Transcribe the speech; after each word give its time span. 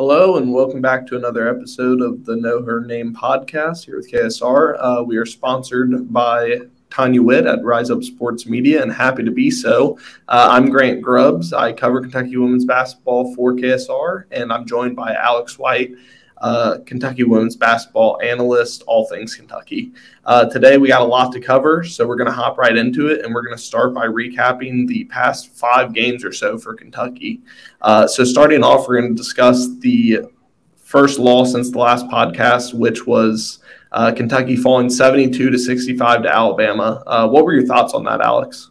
Hello, 0.00 0.38
and 0.38 0.50
welcome 0.50 0.80
back 0.80 1.06
to 1.06 1.16
another 1.16 1.46
episode 1.46 2.00
of 2.00 2.24
the 2.24 2.34
Know 2.34 2.62
Her 2.62 2.80
Name 2.80 3.14
podcast 3.14 3.84
here 3.84 3.98
with 3.98 4.10
KSR. 4.10 4.76
Uh, 4.80 5.04
we 5.04 5.18
are 5.18 5.26
sponsored 5.26 6.10
by 6.10 6.60
Tanya 6.88 7.22
Witt 7.22 7.44
at 7.44 7.62
Rise 7.62 7.90
Up 7.90 8.02
Sports 8.02 8.46
Media, 8.46 8.82
and 8.82 8.90
happy 8.90 9.22
to 9.22 9.30
be 9.30 9.50
so. 9.50 9.98
Uh, 10.26 10.48
I'm 10.52 10.70
Grant 10.70 11.02
Grubbs. 11.02 11.52
I 11.52 11.74
cover 11.74 12.00
Kentucky 12.00 12.38
women's 12.38 12.64
basketball 12.64 13.34
for 13.34 13.52
KSR, 13.52 14.24
and 14.30 14.50
I'm 14.50 14.64
joined 14.64 14.96
by 14.96 15.12
Alex 15.12 15.58
White, 15.58 15.90
uh, 16.40 16.78
Kentucky 16.86 17.24
women's 17.24 17.56
basketball 17.56 18.18
analyst, 18.22 18.82
all 18.86 19.06
things 19.06 19.34
Kentucky. 19.34 19.92
Uh, 20.24 20.46
today, 20.46 20.78
we 20.78 20.88
got 20.88 21.02
a 21.02 21.04
lot 21.04 21.32
to 21.32 21.40
cover, 21.40 21.84
so 21.84 22.06
we're 22.06 22.16
going 22.16 22.28
to 22.28 22.32
hop 22.32 22.56
right 22.56 22.76
into 22.76 23.08
it, 23.08 23.24
and 23.24 23.34
we're 23.34 23.42
going 23.42 23.56
to 23.56 23.62
start 23.62 23.92
by 23.92 24.06
recapping 24.06 24.86
the 24.86 25.04
past 25.04 25.54
five 25.54 25.92
games 25.92 26.24
or 26.24 26.32
so 26.32 26.56
for 26.58 26.74
Kentucky. 26.74 27.40
Uh, 27.82 28.06
so, 28.06 28.24
starting 28.24 28.64
off, 28.64 28.88
we're 28.88 29.00
going 29.00 29.14
to 29.14 29.16
discuss 29.16 29.76
the 29.78 30.20
first 30.76 31.18
loss 31.18 31.52
since 31.52 31.70
the 31.70 31.78
last 31.78 32.06
podcast, 32.06 32.74
which 32.74 33.06
was 33.06 33.60
uh, 33.92 34.12
Kentucky 34.12 34.56
falling 34.56 34.88
72 34.88 35.50
to 35.50 35.58
65 35.58 36.22
to 36.22 36.34
Alabama. 36.34 37.02
Uh, 37.06 37.28
what 37.28 37.44
were 37.44 37.52
your 37.52 37.66
thoughts 37.66 37.92
on 37.92 38.04
that, 38.04 38.20
Alex? 38.20 38.70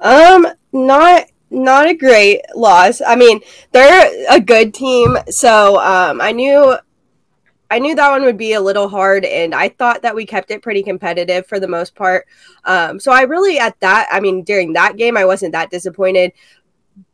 Um, 0.00 0.46
not 0.72 1.24
not 1.50 1.86
a 1.88 1.94
great 1.94 2.40
loss. 2.54 3.00
I 3.06 3.16
mean, 3.16 3.40
they're 3.72 4.10
a 4.28 4.40
good 4.40 4.74
team, 4.74 5.16
so 5.30 5.78
um, 5.78 6.20
I 6.20 6.32
knew 6.32 6.76
I 7.70 7.78
knew 7.78 7.94
that 7.94 8.10
one 8.10 8.22
would 8.24 8.36
be 8.36 8.52
a 8.52 8.60
little 8.60 8.88
hard, 8.88 9.24
and 9.24 9.54
I 9.54 9.68
thought 9.70 10.02
that 10.02 10.14
we 10.14 10.24
kept 10.24 10.50
it 10.50 10.62
pretty 10.62 10.82
competitive 10.82 11.46
for 11.46 11.58
the 11.58 11.68
most 11.68 11.94
part. 11.94 12.26
Um, 12.64 13.00
so 13.00 13.12
I 13.12 13.22
really 13.22 13.58
at 13.58 13.78
that, 13.80 14.06
I 14.10 14.20
mean, 14.20 14.42
during 14.44 14.72
that 14.74 14.96
game, 14.96 15.16
I 15.16 15.24
wasn't 15.24 15.52
that 15.52 15.70
disappointed. 15.70 16.32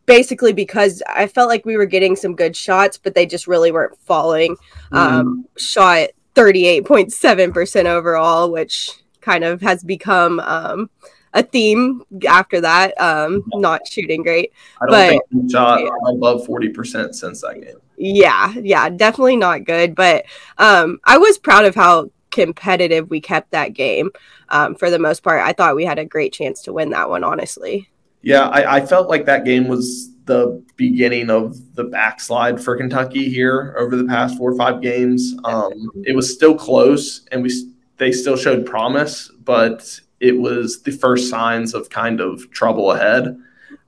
Basically, 0.04 0.52
because 0.52 1.00
I 1.06 1.28
felt 1.28 1.48
like 1.48 1.64
we 1.64 1.76
were 1.76 1.86
getting 1.86 2.16
some 2.16 2.34
good 2.34 2.56
shots, 2.56 2.98
but 2.98 3.14
they 3.14 3.24
just 3.24 3.46
really 3.46 3.70
weren't 3.70 3.96
falling. 4.00 4.56
Um, 4.90 5.46
shot 5.56 6.08
thirty 6.34 6.66
eight 6.66 6.84
point 6.84 7.12
seven 7.12 7.52
percent 7.52 7.86
overall, 7.86 8.50
which 8.50 8.90
kind 9.20 9.44
of 9.44 9.62
has 9.62 9.84
become 9.84 10.40
um, 10.40 10.90
a 11.34 11.42
theme 11.42 12.02
after 12.28 12.60
that. 12.60 13.00
Um, 13.00 13.44
not 13.54 13.86
shooting 13.86 14.22
great. 14.22 14.52
I 14.80 14.86
don't 14.86 14.90
But- 14.90 15.08
think 15.08 15.22
we 15.30 15.48
shot 15.50 15.80
yeah. 15.80 15.88
above 16.08 16.46
40% 16.46 17.14
since 17.14 17.40
that 17.40 17.60
game. 17.62 17.76
Yeah, 18.04 18.52
yeah, 18.60 18.88
definitely 18.88 19.36
not 19.36 19.64
good. 19.64 19.94
But 19.94 20.24
um, 20.58 20.98
I 21.04 21.18
was 21.18 21.38
proud 21.38 21.64
of 21.64 21.76
how 21.76 22.10
competitive 22.32 23.08
we 23.10 23.20
kept 23.20 23.52
that 23.52 23.74
game. 23.74 24.10
Um, 24.48 24.74
for 24.74 24.90
the 24.90 24.98
most 24.98 25.22
part, 25.22 25.40
I 25.40 25.52
thought 25.52 25.76
we 25.76 25.84
had 25.84 26.00
a 26.00 26.04
great 26.04 26.32
chance 26.32 26.62
to 26.62 26.72
win 26.72 26.90
that 26.90 27.08
one. 27.08 27.22
Honestly, 27.22 27.88
Yeah, 28.20 28.48
I, 28.48 28.78
I 28.78 28.86
felt 28.86 29.08
like 29.08 29.24
that 29.26 29.44
game 29.44 29.68
was 29.68 30.10
the 30.24 30.64
beginning 30.74 31.30
of 31.30 31.76
the 31.76 31.84
backslide 31.84 32.60
for 32.60 32.76
Kentucky 32.76 33.28
here 33.28 33.76
over 33.78 33.94
the 33.94 34.06
past 34.06 34.36
four 34.36 34.50
or 34.50 34.56
five 34.56 34.82
games. 34.82 35.36
Um, 35.44 35.88
it 36.04 36.16
was 36.16 36.34
still 36.34 36.56
close, 36.56 37.24
and 37.30 37.40
we 37.40 37.50
they 37.98 38.10
still 38.10 38.36
showed 38.36 38.66
promise, 38.66 39.30
but 39.44 40.00
it 40.18 40.36
was 40.36 40.82
the 40.82 40.90
first 40.90 41.30
signs 41.30 41.72
of 41.72 41.88
kind 41.88 42.20
of 42.20 42.50
trouble 42.50 42.90
ahead. 42.90 43.38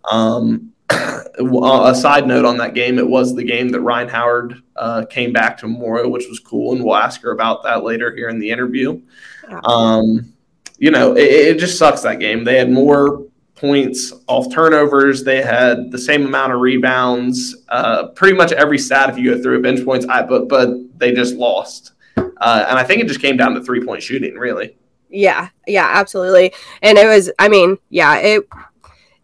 Um, 0.04 0.72
a 0.90 1.94
side 1.94 2.26
note 2.26 2.44
on 2.44 2.58
that 2.58 2.74
game, 2.74 2.98
it 2.98 3.08
was 3.08 3.34
the 3.34 3.44
game 3.44 3.70
that 3.70 3.80
Rhyne 3.80 4.08
Howard 4.08 4.62
uh, 4.76 5.04
came 5.06 5.32
back 5.32 5.58
to 5.58 5.68
Memorial, 5.68 6.10
which 6.10 6.28
was 6.28 6.38
cool, 6.38 6.74
and 6.74 6.84
we'll 6.84 6.96
ask 6.96 7.22
her 7.22 7.32
about 7.32 7.62
that 7.64 7.84
later 7.84 8.14
here 8.14 8.28
in 8.28 8.38
the 8.38 8.50
interview. 8.50 9.00
Um, 9.64 10.32
you 10.78 10.90
know, 10.90 11.16
it, 11.16 11.30
it 11.30 11.58
just 11.58 11.78
sucks 11.78 12.02
that 12.02 12.18
game. 12.18 12.44
They 12.44 12.56
had 12.56 12.70
more 12.70 13.26
points 13.54 14.12
off 14.26 14.52
turnovers. 14.52 15.24
They 15.24 15.40
had 15.40 15.90
the 15.90 15.98
same 15.98 16.26
amount 16.26 16.52
of 16.52 16.60
rebounds. 16.60 17.56
Uh, 17.68 18.08
pretty 18.08 18.36
much 18.36 18.52
every 18.52 18.78
stat, 18.78 19.10
if 19.10 19.18
you 19.18 19.34
go 19.34 19.42
through 19.42 19.58
it, 19.58 19.62
bench 19.62 19.84
points, 19.84 20.06
I, 20.06 20.22
but 20.22 20.48
but 20.48 20.68
they 20.98 21.12
just 21.12 21.36
lost. 21.36 21.92
Uh, 22.16 22.66
and 22.68 22.78
I 22.78 22.84
think 22.84 23.00
it 23.00 23.08
just 23.08 23.20
came 23.20 23.36
down 23.36 23.54
to 23.54 23.62
three 23.62 23.84
point 23.84 24.02
shooting, 24.02 24.34
really. 24.34 24.76
yeah, 25.14 25.48
yeah, 25.66 25.88
absolutely. 25.92 26.52
And 26.82 26.98
it 26.98 27.06
was, 27.06 27.30
I 27.38 27.48
mean, 27.48 27.78
yeah, 27.90 28.16
it 28.16 28.48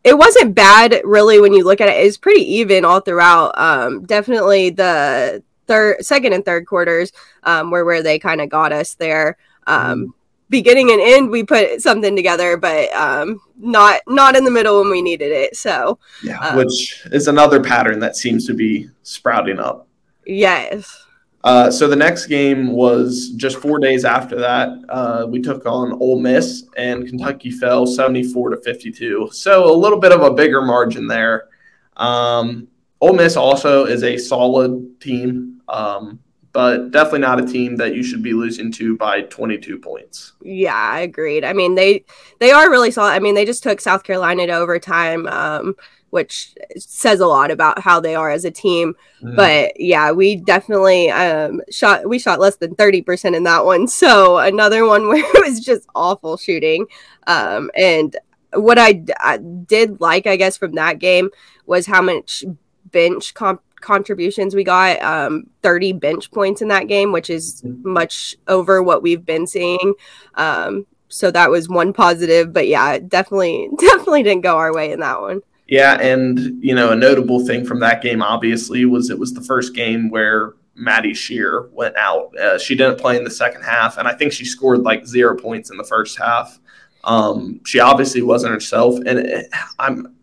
it 0.05 0.16
wasn't 0.16 0.55
bad 0.55 1.00
really 1.05 1.41
when 1.41 1.53
you 1.53 1.65
look 1.65 1.81
at 1.81 1.88
it. 1.88 2.05
It's 2.06 2.16
pretty 2.16 2.43
even 2.56 2.84
all 2.84 3.00
throughout. 3.00 3.59
Um, 3.59 4.05
definitely 4.06 4.71
the 4.71 5.43
third, 5.66 6.05
second, 6.05 6.33
and 6.33 6.44
third 6.44 6.66
quarters 6.66 7.12
um, 7.44 7.71
were 7.71 7.84
where 7.84 8.03
they 8.03 8.19
kind 8.19 8.41
of 8.41 8.49
got 8.49 8.72
us 8.72 8.94
there. 8.94 9.37
Um, 9.66 10.15
beginning 10.49 10.91
and 10.91 11.00
end 11.00 11.31
we 11.31 11.44
put 11.44 11.81
something 11.81 12.16
together 12.16 12.56
but 12.56 12.93
um 12.93 13.41
not 13.56 14.00
not 14.09 14.34
in 14.34 14.43
the 14.43 14.50
middle 14.50 14.81
when 14.81 14.91
we 14.91 15.00
needed 15.00 15.31
it 15.31 15.55
so 15.56 15.97
Yeah, 16.25 16.41
Um, 16.41 16.56
which 16.56 17.06
is 17.12 17.28
another 17.28 17.62
pattern 17.62 18.00
that 18.00 18.16
seems 18.16 18.47
to 18.49 18.55
be 18.55 18.91
sprouting 19.05 19.60
up. 19.60 19.87
yes 20.27 21.05
Uh, 21.43 21.71
so 21.71 21.89
the 21.89 21.97
next 21.97 22.27
game 22.27 22.73
was 22.73 23.31
just 23.37 23.56
four 23.56 23.78
days 23.78 24.05
after 24.05 24.37
that. 24.39 24.69
Uh, 24.89 25.27
we 25.28 25.41
took 25.41 25.65
on 25.65 25.93
Ole 25.95 26.21
Miss, 26.21 26.65
and 26.77 27.06
Kentucky 27.09 27.51
fell 27.51 27.87
74 27.87 28.51
to 28.51 28.56
52. 28.59 29.31
So 29.33 29.73
a 29.73 29.75
little 29.75 29.99
bit 29.99 30.12
of 30.12 30.23
a 30.23 30.33
bigger 30.33 30.61
margin 30.61 31.06
there. 31.06 31.49
Um, 31.97 32.69
Ole 33.01 33.15
Miss 33.15 33.37
also 33.37 33.87
is 33.87 34.03
a 34.03 34.19
solid 34.19 35.01
team, 35.01 35.62
um, 35.69 36.19
but 36.53 36.91
definitely 36.91 37.21
not 37.21 37.41
a 37.41 37.47
team 37.47 37.77
that 37.77 37.95
you 37.95 38.03
should 38.03 38.22
be 38.22 38.33
losing 38.34 38.71
to 38.72 38.97
by 38.97 39.22
22 39.22 39.78
points. 39.78 40.33
yeah 40.43 40.75
i 40.75 41.01
agreed 41.01 41.45
i 41.45 41.53
mean 41.53 41.75
they 41.77 42.05
they 42.41 42.51
are 42.51 42.69
really 42.71 42.91
solid 42.91 43.12
i 43.12 43.19
mean 43.21 43.34
they 43.37 43.45
just 43.45 43.62
took 43.62 43.81
south 43.81 44.03
carolina 44.03 44.47
to 44.47 44.53
overtime 44.53 45.27
um 45.28 45.75
which 46.10 46.54
says 46.76 47.21
a 47.21 47.26
lot 47.26 47.50
about 47.50 47.78
how 47.78 48.00
they 48.00 48.15
are 48.15 48.31
as 48.31 48.44
a 48.44 48.50
team. 48.50 48.94
But 49.22 49.81
yeah 49.81 50.12
we 50.12 50.37
definitely 50.37 51.10
um 51.10 51.60
shot 51.71 52.09
we 52.09 52.19
shot 52.19 52.41
less 52.41 52.56
than 52.56 52.75
30% 52.75 53.37
in 53.37 53.44
that 53.44 53.65
one. 53.65 53.88
So 54.00 54.38
another 54.38 54.87
one 54.87 55.09
where 55.09 55.22
it 55.25 55.44
was 55.44 55.60
just 55.60 55.87
awful 55.94 56.37
shooting. 56.37 56.87
Um 57.26 57.71
and 57.75 58.16
what 58.53 58.78
i, 58.81 59.04
did 59.66 60.00
like 60.00 60.26
i 60.26 60.34
guess 60.34 60.56
from 60.56 60.72
that 60.72 60.98
game 60.98 61.31
was 61.66 61.87
how 61.87 62.03
much 62.03 62.44
bench 62.87 63.32
comp- 63.34 63.62
contributions 63.81 64.54
we 64.54 64.65
got. 64.65 65.00
Um 65.03 65.44
30 65.62 65.92
bench 65.94 66.31
points 66.31 66.62
in 66.62 66.69
that 66.69 66.88
game 66.88 67.12
which 67.12 67.31
is 67.31 67.62
much 67.65 68.37
over 68.48 68.82
what 68.82 69.03
we've 69.03 69.25
been 69.25 69.47
seeing. 69.47 69.94
Um 70.34 70.87
so 71.09 71.31
that 71.31 71.50
was 71.50 71.69
one 71.69 71.92
positive. 71.92 72.53
But 72.53 72.69
yeah 72.69 72.98
definitely 72.98 73.69
definitely 73.78 74.22
didn't 74.22 74.42
go 74.42 74.56
our 74.56 74.72
way 74.72 74.92
in 74.92 75.00
that 75.00 75.21
one 75.21 75.42
Yeah, 75.71 76.01
and 76.01 76.63
you 76.63 76.75
know, 76.75 76.91
a 76.91 76.97
notable 76.97 77.47
thing 77.47 77.65
from 77.65 77.79
that 77.79 78.03
game 78.03 78.23
obviously 78.23 78.85
was 78.87 79.09
it 79.09 79.19
was 79.19 79.33
the 79.33 79.41
first 79.41 79.73
game 79.73 80.11
where 80.11 80.55
Maddie 80.75 81.13
Scherr 81.13 81.71
went 81.71 81.97
out. 81.97 82.37
Uh, 82.37 82.59
she 82.59 82.75
didn't 82.75 82.99
play 82.99 83.17
in 83.17 83.23
the 83.23 83.31
second 83.31 83.63
half, 83.63 83.97
and 83.97 84.09
I 84.09 84.15
think 84.15 84.33
she 84.33 84.45
scored 84.45 84.81
like 84.81 85.07
zero 85.07 85.37
points 85.37 85.71
in 85.71 85.77
the 85.77 85.85
first 85.85 86.19
half. 86.19 86.59
Um, 87.05 87.61
she 87.65 87.79
obviously 87.79 88.21
wasn't 88.21 88.53
herself, 88.53 88.97
and 89.07 89.21
it, 89.21 89.47
I'm 89.79 90.17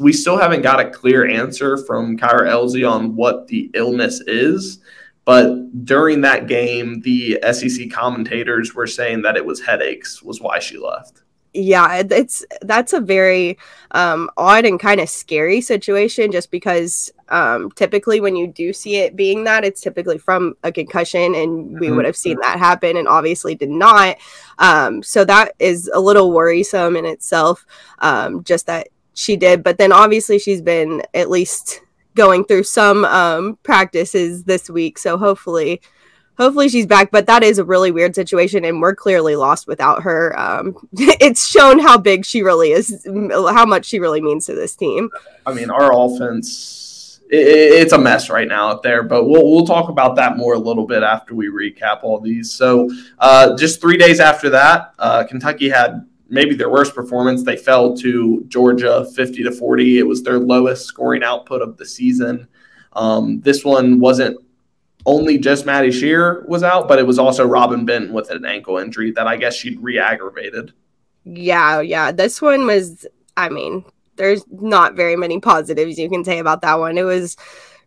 we 0.00 0.12
still 0.12 0.36
haven't 0.36 0.62
got 0.62 0.80
a 0.80 0.90
clear 0.90 1.28
answer 1.28 1.76
from 1.76 2.18
Kyra 2.18 2.48
Elzy 2.50 2.90
on 2.90 3.14
what 3.14 3.46
the 3.46 3.70
illness 3.74 4.20
is. 4.26 4.80
But 5.24 5.84
during 5.84 6.22
that 6.22 6.48
game, 6.48 7.02
the 7.02 7.38
SEC 7.52 7.88
commentators 7.92 8.74
were 8.74 8.86
saying 8.88 9.22
that 9.22 9.36
it 9.36 9.46
was 9.46 9.60
headaches 9.60 10.24
was 10.24 10.40
why 10.40 10.58
she 10.58 10.76
left. 10.76 11.22
Yeah 11.58 12.02
it's 12.08 12.44
that's 12.62 12.92
a 12.92 13.00
very 13.00 13.58
um 13.90 14.30
odd 14.36 14.64
and 14.64 14.78
kind 14.78 15.00
of 15.00 15.08
scary 15.08 15.60
situation 15.60 16.30
just 16.30 16.50
because 16.52 17.10
um 17.30 17.68
typically 17.72 18.20
when 18.20 18.36
you 18.36 18.46
do 18.46 18.72
see 18.72 18.96
it 18.96 19.16
being 19.16 19.42
that 19.42 19.64
it's 19.64 19.80
typically 19.80 20.18
from 20.18 20.54
a 20.62 20.70
concussion 20.70 21.34
and 21.34 21.80
we 21.80 21.88
Mhm. 21.88 21.96
would 21.96 22.04
have 22.04 22.16
seen 22.16 22.38
that 22.42 22.58
happen 22.60 22.96
and 22.96 23.08
obviously 23.08 23.56
did 23.56 23.70
not 23.70 24.16
um 24.60 25.02
so 25.02 25.24
that 25.24 25.52
is 25.58 25.90
a 25.92 26.00
little 26.00 26.30
worrisome 26.32 26.94
in 26.96 27.04
itself 27.04 27.66
um 27.98 28.44
just 28.44 28.66
that 28.66 28.88
she 29.14 29.36
did 29.36 29.64
but 29.64 29.78
then 29.78 29.90
obviously 29.92 30.38
she's 30.38 30.62
been 30.62 31.02
at 31.14 31.28
least 31.28 31.80
going 32.14 32.44
through 32.44 32.62
some 32.62 33.04
um 33.06 33.58
practices 33.64 34.44
this 34.44 34.70
week 34.70 34.96
so 34.96 35.18
hopefully 35.18 35.80
hopefully 36.38 36.68
she's 36.68 36.86
back 36.86 37.10
but 37.10 37.26
that 37.26 37.42
is 37.42 37.58
a 37.58 37.64
really 37.64 37.90
weird 37.90 38.14
situation 38.14 38.64
and 38.64 38.80
we're 38.80 38.94
clearly 38.94 39.36
lost 39.36 39.66
without 39.66 40.02
her 40.02 40.38
um 40.38 40.74
it's 40.92 41.46
shown 41.46 41.78
how 41.78 41.98
big 41.98 42.24
she 42.24 42.42
really 42.42 42.70
is 42.70 43.06
how 43.06 43.66
much 43.66 43.84
she 43.84 44.00
really 44.00 44.22
means 44.22 44.46
to 44.46 44.54
this 44.54 44.74
team 44.74 45.10
I 45.48 45.54
mean, 45.54 45.70
our 45.70 45.90
offense 45.94 46.78
it's 47.30 47.92
a 47.92 47.98
mess 47.98 48.30
right 48.30 48.48
now 48.48 48.68
out 48.68 48.82
there. 48.82 49.02
But 49.02 49.24
we'll 49.24 49.50
we'll 49.50 49.66
talk 49.66 49.88
about 49.88 50.16
that 50.16 50.36
more 50.36 50.54
a 50.54 50.58
little 50.58 50.86
bit 50.86 51.02
after 51.02 51.34
we 51.34 51.48
recap 51.48 52.02
all 52.02 52.20
these. 52.20 52.52
So 52.52 52.90
uh, 53.18 53.56
just 53.56 53.80
three 53.80 53.96
days 53.96 54.20
after 54.20 54.48
that, 54.50 54.94
uh, 54.98 55.24
Kentucky 55.24 55.68
had 55.68 56.06
maybe 56.28 56.54
their 56.54 56.70
worst 56.70 56.94
performance. 56.94 57.42
They 57.42 57.56
fell 57.56 57.96
to 57.98 58.44
Georgia 58.48 59.06
50 59.14 59.42
to 59.44 59.52
40. 59.52 59.98
It 59.98 60.02
was 60.04 60.22
their 60.22 60.38
lowest 60.38 60.86
scoring 60.86 61.22
output 61.22 61.62
of 61.62 61.76
the 61.76 61.86
season. 61.86 62.48
Um, 62.94 63.40
this 63.40 63.64
one 63.64 64.00
wasn't 64.00 64.38
only 65.08 65.38
just 65.38 65.64
Maddie 65.64 65.88
Scherr 65.88 66.46
was 66.46 66.62
out, 66.62 66.86
but 66.86 66.98
it 66.98 67.06
was 67.06 67.18
also 67.18 67.46
Robyn 67.46 67.86
Benton 67.86 68.12
with 68.12 68.30
an 68.30 68.44
ankle 68.44 68.76
injury 68.76 69.10
that 69.12 69.26
I 69.26 69.38
guess 69.38 69.54
she'd 69.54 69.80
re-aggravated. 69.80 70.74
Yeah, 71.24 71.80
yeah. 71.80 72.12
This 72.12 72.42
one 72.42 72.66
was, 72.66 73.06
I 73.34 73.48
mean, 73.48 73.86
there's 74.16 74.44
not 74.50 74.96
very 74.96 75.16
many 75.16 75.40
positives 75.40 75.98
you 75.98 76.10
can 76.10 76.24
say 76.24 76.38
about 76.38 76.60
that 76.60 76.78
one. 76.78 76.98
It 76.98 77.04
was 77.04 77.38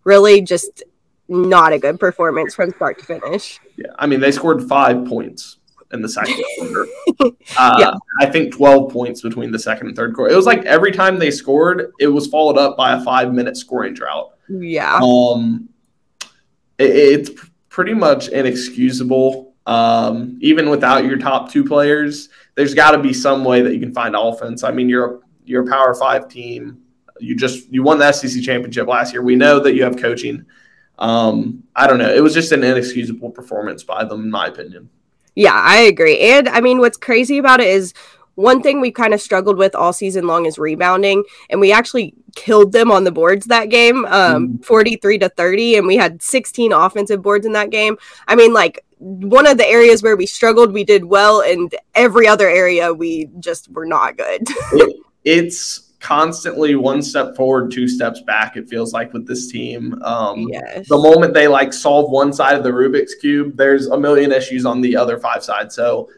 really 0.03 0.41
just 0.41 0.83
not 1.29 1.73
a 1.73 1.79
good 1.79 1.99
performance 1.99 2.55
from 2.55 2.71
start 2.71 2.97
to 2.97 3.05
finish. 3.05 3.59
Yeah, 3.77 3.91
I 3.99 4.07
mean, 4.07 4.19
they 4.19 4.31
scored 4.31 4.67
five 4.67 5.05
points 5.05 5.57
in 5.93 6.01
the 6.01 6.09
second 6.09 6.43
quarter. 6.57 6.87
Uh, 7.55 7.75
yeah. 7.77 7.93
I 8.19 8.25
think 8.25 8.51
12 8.51 8.91
points 8.91 9.21
between 9.21 9.51
the 9.51 9.59
second 9.59 9.87
and 9.87 9.95
third 9.95 10.15
quarter. 10.15 10.33
It 10.33 10.35
was 10.35 10.47
like 10.47 10.65
every 10.65 10.91
time 10.91 11.19
they 11.19 11.29
scored, 11.29 11.91
it 11.99 12.07
was 12.07 12.25
followed 12.25 12.57
up 12.57 12.77
by 12.77 12.93
a 12.93 13.03
five 13.03 13.31
minute 13.31 13.57
scoring 13.57 13.93
drought. 13.93 14.31
Yeah. 14.49 14.99
Um, 15.03 15.69
it's 16.81 17.31
pretty 17.69 17.93
much 17.93 18.29
inexcusable. 18.29 19.53
Um, 19.65 20.37
even 20.41 20.69
without 20.69 21.05
your 21.05 21.17
top 21.17 21.51
two 21.51 21.63
players, 21.63 22.29
there's 22.55 22.73
got 22.73 22.91
to 22.91 22.97
be 22.97 23.13
some 23.13 23.43
way 23.43 23.61
that 23.61 23.73
you 23.73 23.79
can 23.79 23.93
find 23.93 24.15
offense. 24.15 24.63
I 24.63 24.71
mean, 24.71 24.89
you're 24.89 25.15
a, 25.15 25.19
you're 25.45 25.63
a 25.63 25.69
Power 25.69 25.93
Five 25.93 26.27
team. 26.27 26.81
You 27.19 27.35
just 27.35 27.71
you 27.71 27.83
won 27.83 27.99
the 27.99 28.11
SEC 28.11 28.41
championship 28.43 28.87
last 28.87 29.13
year. 29.13 29.21
We 29.21 29.35
know 29.35 29.59
that 29.59 29.75
you 29.75 29.83
have 29.83 29.97
coaching. 29.97 30.45
Um, 30.97 31.63
I 31.75 31.87
don't 31.87 31.97
know. 31.97 32.11
It 32.13 32.21
was 32.21 32.33
just 32.33 32.51
an 32.51 32.63
inexcusable 32.63 33.31
performance 33.31 33.83
by 33.83 34.03
them, 34.03 34.23
in 34.23 34.31
my 34.31 34.47
opinion. 34.47 34.89
Yeah, 35.35 35.53
I 35.53 35.77
agree. 35.77 36.19
And 36.19 36.49
I 36.49 36.61
mean, 36.61 36.79
what's 36.79 36.97
crazy 36.97 37.37
about 37.37 37.61
it 37.61 37.67
is 37.67 37.93
one 38.35 38.61
thing 38.61 38.81
we 38.81 38.91
kind 38.91 39.13
of 39.13 39.21
struggled 39.21 39.57
with 39.57 39.75
all 39.75 39.93
season 39.93 40.27
long 40.27 40.45
is 40.45 40.57
rebounding, 40.57 41.23
and 41.49 41.59
we 41.59 41.71
actually 41.71 42.13
killed 42.35 42.71
them 42.71 42.91
on 42.91 43.03
the 43.03 43.11
boards 43.11 43.45
that 43.47 43.69
game, 43.69 44.05
um, 44.05 44.57
mm. 44.57 44.65
43 44.65 45.19
to 45.19 45.29
30, 45.29 45.77
and 45.77 45.87
we 45.87 45.97
had 45.97 46.21
16 46.21 46.71
offensive 46.71 47.21
boards 47.21 47.45
in 47.45 47.53
that 47.53 47.69
game. 47.69 47.97
I 48.27 48.35
mean, 48.35 48.53
like 48.53 48.83
one 48.97 49.47
of 49.47 49.57
the 49.57 49.67
areas 49.67 50.03
where 50.03 50.15
we 50.15 50.25
struggled, 50.25 50.73
we 50.73 50.83
did 50.83 51.05
well, 51.05 51.41
and 51.41 51.73
every 51.95 52.27
other 52.27 52.47
area 52.47 52.93
we 52.93 53.29
just 53.39 53.71
were 53.71 53.85
not 53.85 54.17
good. 54.17 54.41
it, 54.73 54.95
it's 55.23 55.91
constantly 56.01 56.75
one 56.75 57.01
step 57.01 57.35
forward, 57.35 57.71
two 57.71 57.87
steps 57.87 58.21
back. 58.21 58.57
It 58.57 58.67
feels 58.67 58.91
like 58.91 59.13
with 59.13 59.27
this 59.27 59.51
team. 59.51 60.01
Um, 60.03 60.47
yes. 60.49 60.87
The 60.87 60.97
moment 60.97 61.33
they 61.33 61.47
like 61.47 61.71
solve 61.71 62.11
one 62.11 62.33
side 62.33 62.55
of 62.55 62.63
the 62.63 62.71
Rubik's 62.71 63.15
cube, 63.15 63.55
there's 63.55 63.87
a 63.87 63.97
million 63.97 64.31
issues 64.31 64.65
on 64.65 64.81
the 64.81 64.97
other 64.97 65.19
five 65.19 65.43
sides. 65.43 65.75
So 65.75 66.09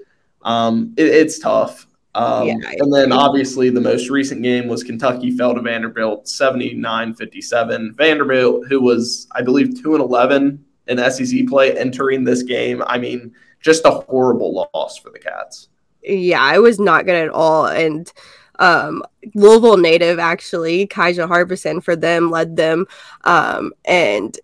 um, 0.41 0.93
it, 0.97 1.07
it's 1.07 1.37
tough. 1.37 1.85
Um, 2.15 2.47
yeah, 2.47 2.55
and 2.77 2.93
then 2.93 3.11
obviously 3.11 3.69
the 3.69 3.81
most 3.81 4.09
recent 4.09 4.43
game 4.43 4.67
was 4.67 4.83
Kentucky 4.83 5.35
fell 5.35 5.55
to 5.55 5.61
Vanderbilt 5.61 6.27
79 6.27 7.15
57. 7.15 7.93
Vanderbilt, 7.95 8.67
who 8.67 8.81
was, 8.81 9.27
I 9.31 9.41
believe, 9.41 9.81
2 9.81 9.95
and 9.95 10.03
11 10.03 10.63
in 10.87 11.11
SEC 11.11 11.47
play 11.47 11.77
entering 11.77 12.23
this 12.23 12.43
game. 12.43 12.83
I 12.85 12.97
mean, 12.97 13.33
just 13.61 13.85
a 13.85 13.91
horrible 13.91 14.69
loss 14.73 14.97
for 14.97 15.09
the 15.09 15.19
Cats. 15.19 15.69
Yeah, 16.03 16.53
it 16.53 16.59
was 16.59 16.79
not 16.79 17.05
good 17.05 17.15
at 17.15 17.29
all. 17.29 17.67
And 17.67 18.11
um, 18.59 19.03
Louisville 19.33 19.77
native, 19.77 20.19
actually, 20.19 20.87
Ciaja 20.87 21.27
Harbison 21.27 21.81
for 21.81 21.95
them 21.95 22.29
led 22.29 22.55
them. 22.55 22.85
Um, 23.23 23.71
and 23.85 24.37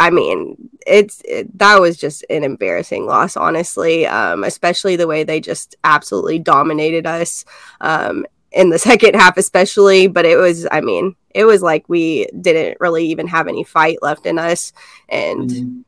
I 0.00 0.08
mean, 0.08 0.56
it's 0.86 1.20
it, 1.26 1.58
that 1.58 1.78
was 1.78 1.98
just 1.98 2.24
an 2.30 2.42
embarrassing 2.42 3.04
loss, 3.04 3.36
honestly, 3.36 4.06
um, 4.06 4.44
especially 4.44 4.96
the 4.96 5.06
way 5.06 5.24
they 5.24 5.40
just 5.40 5.76
absolutely 5.84 6.38
dominated 6.38 7.06
us 7.06 7.44
um, 7.82 8.24
in 8.50 8.70
the 8.70 8.78
second 8.90 9.14
half, 9.14 9.36
especially. 9.36 10.06
But 10.06 10.24
it 10.24 10.36
was, 10.36 10.66
I 10.72 10.80
mean, 10.80 11.14
it 11.34 11.44
was 11.44 11.60
like 11.60 11.86
we 11.86 12.26
didn't 12.40 12.78
really 12.80 13.08
even 13.08 13.26
have 13.26 13.46
any 13.46 13.62
fight 13.62 13.98
left 14.00 14.24
in 14.24 14.38
us, 14.38 14.72
and 15.10 15.50
mm-hmm. 15.50 15.80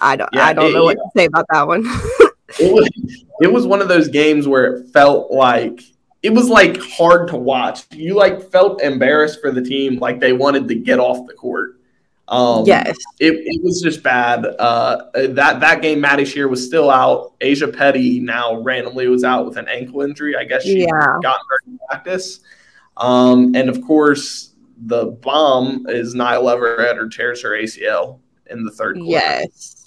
I 0.00 0.14
don't, 0.14 0.30
yeah, 0.32 0.46
I 0.46 0.52
don't 0.52 0.70
it, 0.70 0.74
know 0.74 0.84
what 0.84 0.94
to 0.94 1.10
say 1.16 1.24
about 1.24 1.46
that 1.50 1.66
one. 1.66 1.82
it 2.60 2.72
was, 2.72 2.88
it 3.40 3.52
was 3.52 3.66
one 3.66 3.82
of 3.82 3.88
those 3.88 4.06
games 4.06 4.46
where 4.46 4.76
it 4.76 4.90
felt 4.90 5.32
like 5.32 5.80
it 6.22 6.30
was 6.30 6.48
like 6.48 6.80
hard 6.80 7.26
to 7.30 7.36
watch. 7.36 7.82
You 7.90 8.14
like 8.14 8.48
felt 8.52 8.80
embarrassed 8.80 9.40
for 9.40 9.50
the 9.50 9.60
team, 9.60 9.98
like 9.98 10.20
they 10.20 10.32
wanted 10.32 10.68
to 10.68 10.76
get 10.76 11.00
off 11.00 11.26
the 11.26 11.34
court. 11.34 11.79
Um, 12.30 12.64
yes, 12.64 12.96
it, 13.18 13.34
it 13.44 13.62
was 13.62 13.82
just 13.82 14.02
bad. 14.02 14.46
Uh, 14.46 15.10
that 15.14 15.60
that 15.60 15.82
game, 15.82 16.00
Maddie 16.00 16.22
Scherr 16.22 16.48
was 16.48 16.64
still 16.64 16.90
out. 16.90 17.38
Ajae 17.40 17.76
Petty 17.76 18.20
now 18.20 18.60
randomly 18.60 19.08
was 19.08 19.24
out 19.24 19.44
with 19.46 19.56
an 19.56 19.68
ankle 19.68 20.02
injury. 20.02 20.36
I 20.36 20.44
guess 20.44 20.62
she 20.62 20.82
yeah. 20.82 21.18
got 21.22 21.36
hurt 21.48 21.66
in 21.66 21.78
practice. 21.88 22.40
Um, 22.96 23.54
and 23.56 23.68
of 23.68 23.82
course, 23.82 24.54
the 24.86 25.06
bomb 25.06 25.86
is 25.88 26.14
Nyah 26.14 26.40
Leveretté 26.40 26.96
or 26.96 27.08
tears 27.08 27.42
her 27.42 27.50
ACL 27.50 28.20
in 28.46 28.64
the 28.64 28.70
third 28.70 28.96
quarter. 28.96 29.10
Yes 29.10 29.80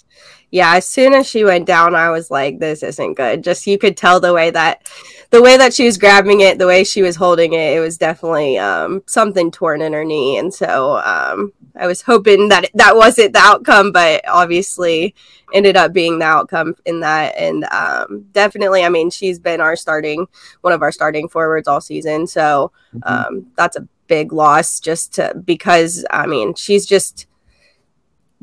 yeah, 0.54 0.76
as 0.76 0.86
soon 0.86 1.14
as 1.14 1.26
she 1.26 1.42
went 1.42 1.66
down, 1.66 1.96
I 1.96 2.10
was 2.10 2.30
like, 2.30 2.60
this 2.60 2.84
isn't 2.84 3.14
good. 3.14 3.42
Just 3.42 3.66
you 3.66 3.76
could 3.76 3.96
tell 3.96 4.20
the 4.20 4.32
way 4.32 4.50
that 4.50 4.88
the 5.30 5.42
way 5.42 5.56
that 5.56 5.74
she 5.74 5.84
was 5.84 5.98
grabbing 5.98 6.40
it, 6.40 6.58
the 6.58 6.66
way 6.66 6.84
she 6.84 7.02
was 7.02 7.16
holding 7.16 7.52
it, 7.52 7.76
it 7.76 7.80
was 7.80 7.98
definitely 7.98 8.58
um, 8.58 9.02
something 9.06 9.50
torn 9.50 9.82
in 9.82 9.92
her 9.92 10.04
knee. 10.04 10.38
And 10.38 10.52
so 10.52 10.98
um, 10.98 11.52
I 11.76 11.86
was 11.86 12.02
hoping 12.02 12.48
that 12.48 12.70
that 12.74 12.96
wasn't 12.96 13.32
the 13.32 13.40
outcome, 13.40 13.92
but 13.92 14.26
obviously 14.28 15.14
ended 15.52 15.76
up 15.76 15.92
being 15.92 16.18
the 16.18 16.24
outcome 16.24 16.74
in 16.84 17.00
that. 17.00 17.34
And 17.36 17.64
um, 17.64 18.26
definitely, 18.32 18.84
I 18.84 18.88
mean, 18.88 19.10
she's 19.10 19.38
been 19.38 19.60
our 19.60 19.76
starting 19.76 20.26
one 20.60 20.72
of 20.72 20.82
our 20.82 20.92
starting 20.92 21.28
forwards 21.28 21.68
all 21.68 21.80
season. 21.80 22.26
So 22.26 22.72
mm-hmm. 22.94 23.00
Um, 23.04 23.46
that's 23.56 23.76
a 23.76 23.88
big 24.06 24.32
loss 24.32 24.80
just 24.80 25.14
to, 25.14 25.34
because 25.44 26.04
I 26.10 26.26
mean, 26.26 26.54
she's 26.54 26.86
just 26.86 27.26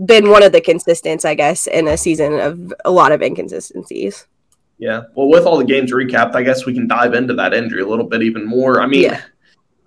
been 0.04 0.30
one 0.30 0.44
of 0.44 0.52
the 0.52 0.62
consistents, 0.62 1.26
I 1.26 1.36
guess, 1.36 1.68
in 1.68 1.88
a 1.88 1.98
season 1.98 2.40
of 2.40 2.74
a 2.84 2.92
lot 2.92 3.12
of 3.12 3.22
inconsistencies. 3.22 4.28
Yeah. 4.82 5.04
Well, 5.14 5.30
with 5.30 5.46
all 5.46 5.58
the 5.58 5.64
games 5.64 5.92
recapped, 5.92 6.34
I 6.34 6.42
guess 6.42 6.66
we 6.66 6.74
can 6.74 6.88
dive 6.88 7.14
into 7.14 7.36
that 7.36 7.54
injury 7.54 7.84
a 7.84 7.88
little 7.88 8.08
bit 8.08 8.24
even 8.24 8.46
more. 8.46 8.82
I 8.82 8.88
mean, 8.88 9.04
yeah. 9.04 9.22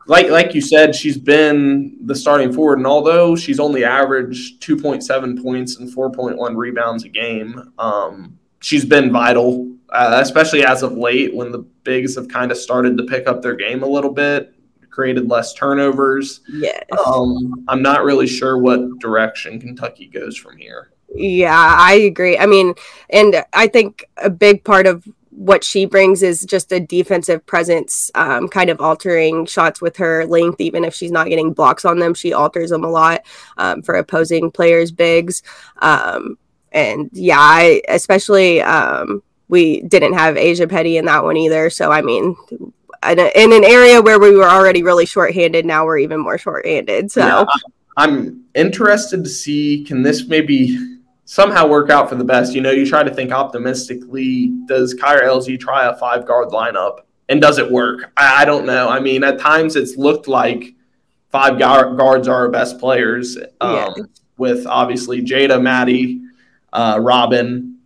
like 0.06 0.31
like 0.31 0.55
you 0.55 0.61
said, 0.61 0.94
she's 0.94 1.19
been 1.19 1.99
the 2.06 2.14
starting 2.14 2.52
forward, 2.52 2.79
and 2.79 2.86
although 2.86 3.34
she's 3.34 3.58
only 3.58 3.84
averaged 3.84 4.63
2.7 4.63 5.43
points 5.43 5.77
and 5.79 5.93
4.1 5.93 6.56
rebounds 6.56 7.03
a 7.03 7.08
game, 7.08 7.72
um, 7.77 8.39
she's 8.60 8.84
been 8.84 9.10
vital, 9.10 9.77
uh, 9.89 10.20
especially 10.22 10.65
as 10.65 10.84
of 10.84 10.93
late 10.93 11.34
when 11.34 11.51
the 11.51 11.58
bigs 11.58 12.15
have 12.15 12.29
kind 12.29 12.53
of 12.53 12.56
started 12.56 12.96
to 12.96 13.03
pick 13.03 13.27
up 13.27 13.43
their 13.43 13.56
game 13.56 13.82
a 13.82 13.89
little 13.89 14.13
bit 14.13 14.55
created 14.91 15.29
less 15.29 15.53
turnovers. 15.55 16.41
Yes. 16.48 16.84
Um, 17.05 17.65
I'm 17.67 17.82
not 17.82 18.05
really 18.05 18.29
sure 18.29 18.58
what 18.58 19.01
direction 19.01 19.60
Kentucky 19.60 20.06
goes 20.06 20.36
from 20.36 20.56
here. 20.56 20.94
Yeah, 21.15 21.77
I 21.79 21.94
agree. 21.94 22.37
I 22.39 22.47
mean, 22.47 22.75
and 23.11 23.44
I 23.53 23.69
think 23.69 24.09
a 24.17 24.31
big 24.31 24.65
part 24.65 24.87
of 24.87 25.05
what 25.31 25.65
she 25.65 25.85
brings 25.85 26.23
is 26.23 26.44
just 26.44 26.73
a 26.73 26.79
defensive 26.79 27.44
presence, 27.44 28.11
um, 28.15 28.49
kind 28.49 28.71
of 28.71 28.81
altering 28.81 29.47
shots 29.47 29.81
with 29.81 29.97
her 29.97 30.25
length. 30.27 30.61
Even 30.61 30.85
if 30.85 30.94
she's 30.94 31.11
not 31.11 31.29
getting 31.29 31.53
blocks 31.53 31.85
on 31.85 31.99
them, 31.99 32.15
she 32.15 32.33
alters 32.33 32.71
them 32.71 32.85
a 32.85 32.91
lot 32.91 33.23
um, 33.56 33.83
for 33.83 33.94
opposing 33.97 34.51
players' 34.51 34.93
bigs. 34.93 35.43
Um, 35.83 36.39
and 36.73 37.11
yeah, 37.13 37.39
I, 37.39 37.83
especially 37.89 38.63
um, 38.63 39.23
we 39.49 39.83
didn't 39.83 40.15
have 40.15 40.37
Ajae 40.37 40.69
Petty 40.69 40.97
in 40.97 41.05
that 41.06 41.25
one 41.25 41.37
either. 41.37 41.71
So 41.71 41.91
I 41.91 42.03
mean, 42.03 42.37
in, 42.51 43.19
a, 43.19 43.31
in 43.35 43.53
an 43.53 43.65
area 43.65 44.01
where 44.01 44.19
we 44.19 44.37
were 44.37 44.49
already 44.49 44.83
really 44.83 45.06
shorthanded, 45.06 45.65
now 45.67 45.85
we're 45.85 45.99
even 45.99 46.21
more 46.21 46.39
shorthanded. 46.39 47.11
So 47.11 47.21
yeah, 47.21 47.44
I'm 47.97 48.44
interested 48.55 49.25
to 49.25 49.31
see 49.31 49.85
can 49.85 50.03
this 50.03 50.27
maybe 50.27 50.94
somehow 51.25 51.67
work 51.67 51.91
out 51.91 52.09
for 52.09 52.15
the 52.15 52.25
best. 52.25 52.55
You 52.55 52.61
know, 52.61 52.71
you 52.71 52.87
try 52.87 53.03
to 53.03 53.13
think 53.13 53.33
optimistically. 53.33 54.49
Does 54.67 54.95
Kyra 54.95 55.23
Elzy 55.23 55.59
try 55.59 55.87
a 55.87 55.97
five 55.97 56.27
guard 56.27 56.49
lineup? 56.49 57.01
And 57.29 57.41
does 57.41 57.59
it 57.59 57.71
work? 57.71 58.13
I, 58.17 58.43
I, 58.43 58.45
don't 58.45 58.67
know. 58.67 58.89
I 58.89 59.01
mean, 59.01 59.25
at 59.25 59.39
times 59.39 59.77
it's 59.77 59.97
looked 59.97 60.29
like 60.29 60.75
five 61.31 61.59
guards 61.59 62.29
are 62.29 62.35
our 62.35 62.49
best 62.49 62.79
players, 62.79 63.39
um, 63.61 63.75
yeah. 63.75 63.95
with 64.37 64.67
obviously 64.67 65.23
Jada, 65.23 65.61
Maddie, 65.61 66.21
uh, 66.73 66.99
Robyn, 67.01 67.77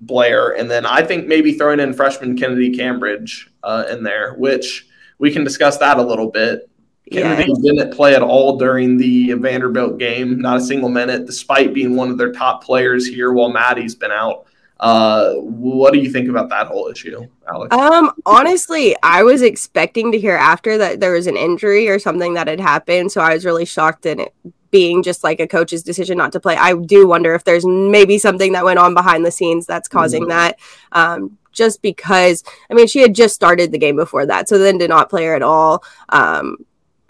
Blair, 0.00 0.50
and 0.50 0.70
then 0.70 0.84
I 0.84 1.02
think 1.02 1.26
maybe 1.26 1.54
throwing 1.54 1.80
in 1.80 1.94
freshman 1.94 2.36
Kennedy 2.36 2.76
Cambridge 2.76 3.50
uh, 3.62 3.84
in 3.90 4.02
there, 4.02 4.34
which 4.34 4.86
we 5.18 5.30
can 5.30 5.44
discuss 5.44 5.78
that 5.78 5.98
a 5.98 6.02
little 6.02 6.30
bit. 6.30 6.68
Kennedy 7.10 7.52
yeah. 7.52 7.72
didn't 7.72 7.94
play 7.94 8.14
at 8.14 8.22
all 8.22 8.56
during 8.56 8.96
the 8.96 9.32
Vanderbilt 9.32 9.98
game, 9.98 10.40
not 10.40 10.58
a 10.58 10.60
single 10.60 10.88
minute, 10.88 11.26
despite 11.26 11.74
being 11.74 11.96
one 11.96 12.10
of 12.10 12.18
their 12.18 12.32
top 12.32 12.64
players 12.64 13.06
here 13.06 13.32
while 13.32 13.50
Maddie's 13.50 13.94
been 13.94 14.12
out. 14.12 14.46
Uh, 14.78 15.34
what 15.34 15.92
do 15.92 16.00
you 16.00 16.10
think 16.10 16.28
about 16.28 16.48
that 16.48 16.66
whole 16.66 16.88
issue, 16.88 17.24
Alex? 17.48 17.74
Um, 17.74 18.12
honestly, 18.26 18.96
I 19.02 19.22
was 19.22 19.40
expecting 19.40 20.10
to 20.10 20.18
hear 20.18 20.34
after 20.34 20.76
that 20.78 20.98
there 20.98 21.12
was 21.12 21.28
an 21.28 21.36
injury 21.36 21.88
or 21.88 21.98
something 21.98 22.34
that 22.34 22.48
had 22.48 22.60
happened, 22.60 23.12
so 23.12 23.20
I 23.20 23.34
was 23.34 23.44
really 23.44 23.64
shocked 23.64 24.02
that 24.02 24.18
it 24.18 24.34
being 24.72 25.02
just 25.02 25.22
like 25.22 25.38
a 25.38 25.46
coach's 25.46 25.84
decision 25.84 26.18
not 26.18 26.32
to 26.32 26.40
play. 26.40 26.56
I 26.56 26.74
do 26.74 27.06
wonder 27.06 27.34
if 27.34 27.44
there's 27.44 27.64
maybe 27.64 28.18
something 28.18 28.52
that 28.52 28.64
went 28.64 28.80
on 28.80 28.94
behind 28.94 29.24
the 29.24 29.30
scenes 29.30 29.66
that's 29.66 29.86
causing 29.86 30.22
mm-hmm. 30.22 30.30
that. 30.30 30.58
Um, 30.90 31.38
just 31.52 31.82
because, 31.82 32.42
I 32.70 32.74
mean, 32.74 32.86
she 32.86 33.00
had 33.00 33.14
just 33.14 33.34
started 33.34 33.70
the 33.70 33.78
game 33.78 33.94
before 33.94 34.26
that, 34.26 34.48
so 34.48 34.58
then 34.58 34.78
did 34.78 34.88
not 34.88 35.10
play 35.10 35.26
her 35.26 35.34
at 35.34 35.42
all. 35.42 35.84
Um, 36.08 36.64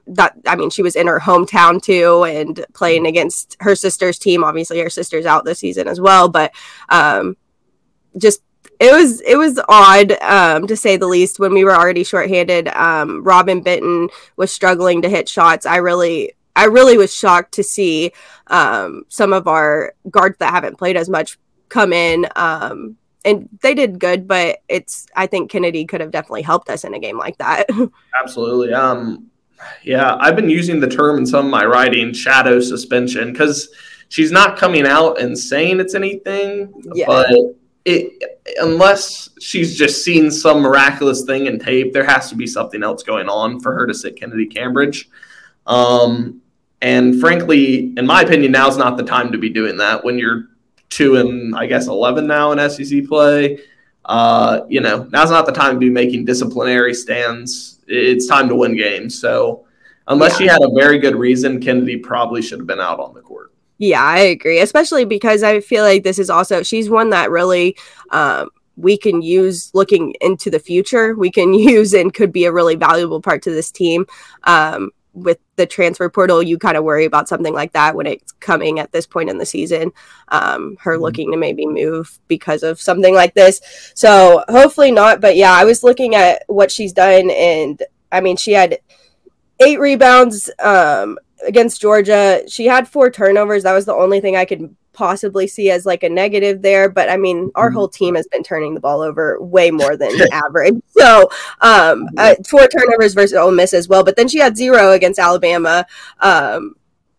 that 0.07 0.37
I 0.47 0.57
mean, 0.57 0.71
she 0.71 0.83
was 0.83 0.97
in 0.97 1.07
her 1.07 1.21
hometown 1.21 1.83
too 1.83 2.25
and 2.25 2.65
playing 2.75 3.07
against 3.07 3.57
her 3.61 3.75
sister's 3.75 4.19
team. 4.19 4.45
Obviously, 4.45 4.81
her 4.81 4.91
sister's 4.91 5.27
out 5.27 5.45
this 5.45 5.61
season 5.61 5.89
as 5.89 6.01
well, 6.01 6.29
but 6.29 6.53
um, 6.89 7.37
just 8.17 8.43
it 8.81 8.93
was 8.93 9.21
it 9.23 9.37
was 9.37 9.61
odd 9.69 10.13
um, 10.23 10.67
to 10.67 10.77
say 10.77 10.97
the 10.97 11.07
least 11.07 11.39
when 11.39 11.55
we 11.55 11.65
were 11.65 11.75
already 11.75 12.05
shorthanded. 12.05 12.69
Um, 12.69 13.23
Robyn 13.23 13.63
Benton 13.63 14.09
was 14.37 14.53
struggling 14.53 15.03
to 15.03 15.09
hit 15.09 15.29
shots. 15.29 15.67
I 15.67 15.77
really 15.77 16.33
I 16.57 16.65
really 16.67 16.99
was 16.99 17.15
shocked 17.15 17.53
to 17.55 17.63
see 17.63 18.13
um, 18.49 19.05
some 19.09 19.33
of 19.33 19.47
our 19.47 19.95
guards 20.11 20.39
that 20.39 20.53
haven't 20.53 20.79
played 20.79 20.97
as 20.97 21.09
much 21.09 21.39
come 21.69 21.93
in. 21.93 22.27
Um, 22.37 22.97
and 23.25 23.49
they 23.63 23.75
did 23.75 23.99
good, 23.99 24.27
but 24.27 24.59
it's 24.69 25.07
I 25.15 25.27
think 25.27 25.51
Kennedy 25.51 25.85
could 25.85 26.01
have 26.01 26.11
definitely 26.11 26.43
helped 26.43 26.69
us 26.69 26.85
in 26.85 26.95
a 26.95 26.99
game 26.99 27.19
like 27.19 27.39
that. 27.39 27.67
Absolutely. 28.23 28.75
Um, 28.75 29.31
yeah, 29.83 30.17
I've 30.21 30.37
been 30.37 30.51
using 30.51 30.81
the 30.81 30.89
term 30.89 31.19
in 31.19 31.27
some 31.27 31.47
of 31.47 31.51
my 31.51 31.65
writing, 31.65 32.13
shadow 32.13 32.61
suspension, 32.61 33.33
because 33.33 33.69
she's 34.09 34.31
not 34.31 34.57
coming 34.57 34.87
out 34.87 35.21
and 35.21 35.39
saying 35.39 35.81
it's 35.81 35.95
anything, 35.95 36.73
yeah. 36.95 37.07
but 37.07 37.31
it 37.85 38.41
unless 38.59 39.31
she's 39.41 39.77
just 39.77 40.05
seen 40.05 40.31
some 40.31 40.61
miraculous 40.61 41.25
thing 41.25 41.47
in 41.47 41.59
tape, 41.59 41.93
there 41.93 42.05
has 42.05 42.29
to 42.29 42.37
be 42.37 42.47
something 42.47 42.83
else 42.83 43.03
going 43.03 43.29
on 43.29 43.61
for 43.61 43.73
her 43.75 43.87
to 43.87 43.95
sit 43.95 44.17
Kennedy 44.17 44.47
Cambridge. 44.47 45.09
Um, 45.67 46.41
and 46.81 47.21
frankly, 47.21 47.93
in 47.97 48.07
my 48.07 48.23
opinion, 48.23 48.53
now's 48.53 48.77
not 48.77 48.97
the 48.97 49.05
time 49.05 49.33
to 49.33 49.39
be 49.39 49.49
doing 49.49 49.77
that 49.79 50.05
when 50.05 50.19
you're 50.19 50.49
two 50.91 51.17
and 51.17 51.57
I 51.57 51.67
guess 51.67 51.87
eleven 51.87 52.27
now 52.27 52.53
in 52.53 52.71
SEC 52.71 53.07
play. 53.07 53.61
Uh, 54.05 54.63
you 54.69 54.81
know, 54.81 55.09
now's 55.13 55.31
not 55.31 55.47
the 55.47 55.53
time 55.53 55.75
to 55.75 55.79
be 55.79 55.91
making 55.91 56.25
disciplinary 56.25 56.93
stands. 56.93 57.72
It's 57.87 58.27
time 58.27 58.49
to 58.49 58.55
win 58.55 58.77
games. 58.77 59.19
So 59.19 59.67
unless 60.09 60.33
yeah. 60.33 60.39
she 60.39 60.47
had 60.47 60.63
a 60.63 60.71
very 60.75 60.99
good 60.99 61.17
reason, 61.17 61.61
Kennedy 61.61 61.97
probably 61.97 62.43
should 62.43 62.59
have 62.59 62.67
been 62.67 62.81
out 62.81 63.01
on 63.01 63.15
the 63.15 63.21
court. 63.21 63.53
Yeah, 63.79 64.01
I 64.01 64.19
agree. 64.19 64.61
Especially 64.61 65.05
because 65.05 65.43
I 65.43 65.61
feel 65.61 65.83
like 65.83 66.05
this 66.05 66.19
is 66.19 66.31
also 66.31 66.63
she's 66.63 66.89
one 66.89 67.11
that 67.11 67.31
really 67.31 67.77
um, 68.11 68.51
we 68.77 68.97
can 68.97 69.23
use 69.23 69.71
looking 69.75 70.15
into 70.21 70.51
the 70.51 70.59
future. 70.59 71.15
We 71.15 71.31
can 71.31 71.53
use 71.55 71.93
and 71.93 72.15
could 72.15 72.33
be 72.33 72.45
a 72.45 72.53
really 72.53 72.77
valuable 72.77 73.21
part 73.21 73.43
to 73.43 73.51
this 73.51 73.71
team. 73.71 74.07
Um, 74.45 74.91
with 75.15 75.39
the 75.57 75.67
transfer 75.67 76.09
portal, 76.09 76.43
you 76.43 76.59
kind 76.59 76.77
of 76.77 76.85
worry 76.85 77.05
about 77.05 77.29
something 77.29 77.53
like 77.53 77.73
that 77.73 77.95
when 77.95 78.07
it's 78.07 78.33
coming 78.33 78.79
at 78.79 78.93
this 78.93 79.07
point 79.07 79.31
in 79.31 79.39
the 79.39 79.47
season. 79.47 79.93
Um, 80.29 80.77
her 80.81 80.95
mm-hmm. 80.95 81.03
looking 81.03 81.33
to 81.33 81.37
maybe 81.37 81.67
move 81.67 82.19
because 82.29 82.63
of 82.63 82.81
something 82.81 83.15
like 83.15 83.35
this. 83.35 83.61
So 83.95 84.45
hopefully 84.49 84.91
not. 84.91 85.21
But 85.21 85.37
yeah, 85.37 85.53
I 85.53 85.65
was 85.65 85.83
looking 85.83 86.15
at 86.15 86.45
what 86.47 86.71
she's 86.71 86.93
done, 86.93 87.31
and 87.31 87.83
I 88.11 88.21
mean, 88.21 88.37
she 88.37 88.53
had 88.53 88.79
eight 89.61 89.81
rebounds 89.81 90.51
um, 90.59 91.19
against 91.47 91.81
Georgia. 91.81 92.43
She 92.49 92.67
had 92.67 92.89
four 92.89 93.11
turnovers. 93.11 93.63
That 93.63 93.73
was 93.73 93.85
the 93.85 93.95
only 93.95 94.21
thing 94.21 94.37
I 94.37 94.45
could 94.45 94.75
possibly 94.93 95.47
see 95.47 95.71
as 95.71 95.87
like 95.87 96.03
a 96.03 96.09
negative 96.09 96.63
there 96.63 96.89
but 96.89 97.09
i 97.09 97.17
mean 97.17 97.51
our 97.55 97.69
mm-hmm. 97.69 97.77
whole 97.77 97.89
team 97.89 98.15
has 98.15 98.27
been 98.29 98.43
turning 98.43 98.75
the 98.75 98.81
ball 98.81 99.01
over 99.01 99.41
way 99.41 99.71
more 99.71 99.97
than 99.97 100.11
average 100.33 100.75
so 100.89 101.29
um 101.61 102.09
uh, 102.19 102.35
four 102.49 102.67
turnovers 102.69 103.15
versus 103.15 103.37
Ole 103.37 103.53
Miss 103.53 103.73
as 103.73 103.89
well 103.89 104.05
but 104.05 104.17
then 104.17 104.29
she 104.29 104.39
had 104.39 104.57
zero 104.57 104.93
against 104.93 105.19
Alabama 105.19 105.87
um 106.21 106.75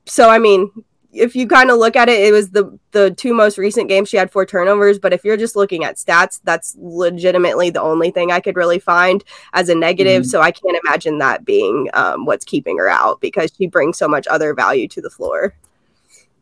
so 0.05 0.29
i 0.29 0.37
mean 0.37 0.71
if 1.13 1.35
you 1.35 1.47
kind 1.47 1.69
of 1.69 1.77
look 1.77 1.95
at 1.95 2.09
it, 2.09 2.19
it 2.19 2.31
was 2.31 2.49
the 2.49 2.77
the 2.91 3.11
two 3.11 3.33
most 3.33 3.57
recent 3.57 3.87
games 3.87 4.09
she 4.09 4.17
had 4.17 4.31
four 4.31 4.45
turnovers. 4.45 4.99
But 4.99 5.13
if 5.13 5.23
you're 5.23 5.37
just 5.37 5.55
looking 5.55 5.83
at 5.83 5.97
stats, 5.97 6.41
that's 6.43 6.75
legitimately 6.79 7.69
the 7.69 7.81
only 7.81 8.11
thing 8.11 8.31
I 8.31 8.39
could 8.39 8.55
really 8.55 8.79
find 8.79 9.23
as 9.53 9.69
a 9.69 9.75
negative. 9.75 10.23
Mm-hmm. 10.23 10.29
So 10.29 10.41
I 10.41 10.51
can't 10.51 10.77
imagine 10.83 11.19
that 11.19 11.45
being 11.45 11.89
um, 11.93 12.25
what's 12.25 12.45
keeping 12.45 12.77
her 12.79 12.89
out 12.89 13.21
because 13.21 13.51
she 13.57 13.67
brings 13.67 13.97
so 13.97 14.07
much 14.07 14.27
other 14.27 14.53
value 14.53 14.87
to 14.89 15.01
the 15.01 15.09
floor. 15.09 15.55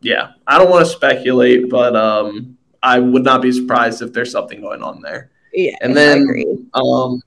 Yeah, 0.01 0.31
I 0.48 0.58
don't 0.58 0.70
want 0.70 0.86
to 0.86 0.91
speculate, 0.91 1.70
but 1.70 1.96
um, 1.96 2.58
I 2.81 3.00
would 3.00 3.24
not 3.24 3.41
be 3.41 3.51
surprised 3.51 4.01
if 4.01 4.13
there's 4.13 4.31
something 4.31 4.62
going 4.62 4.81
on 4.81 5.01
there. 5.01 5.31
Yeah, 5.53 5.75
and 5.81 5.96
then 5.96 6.70
um, 6.74 7.22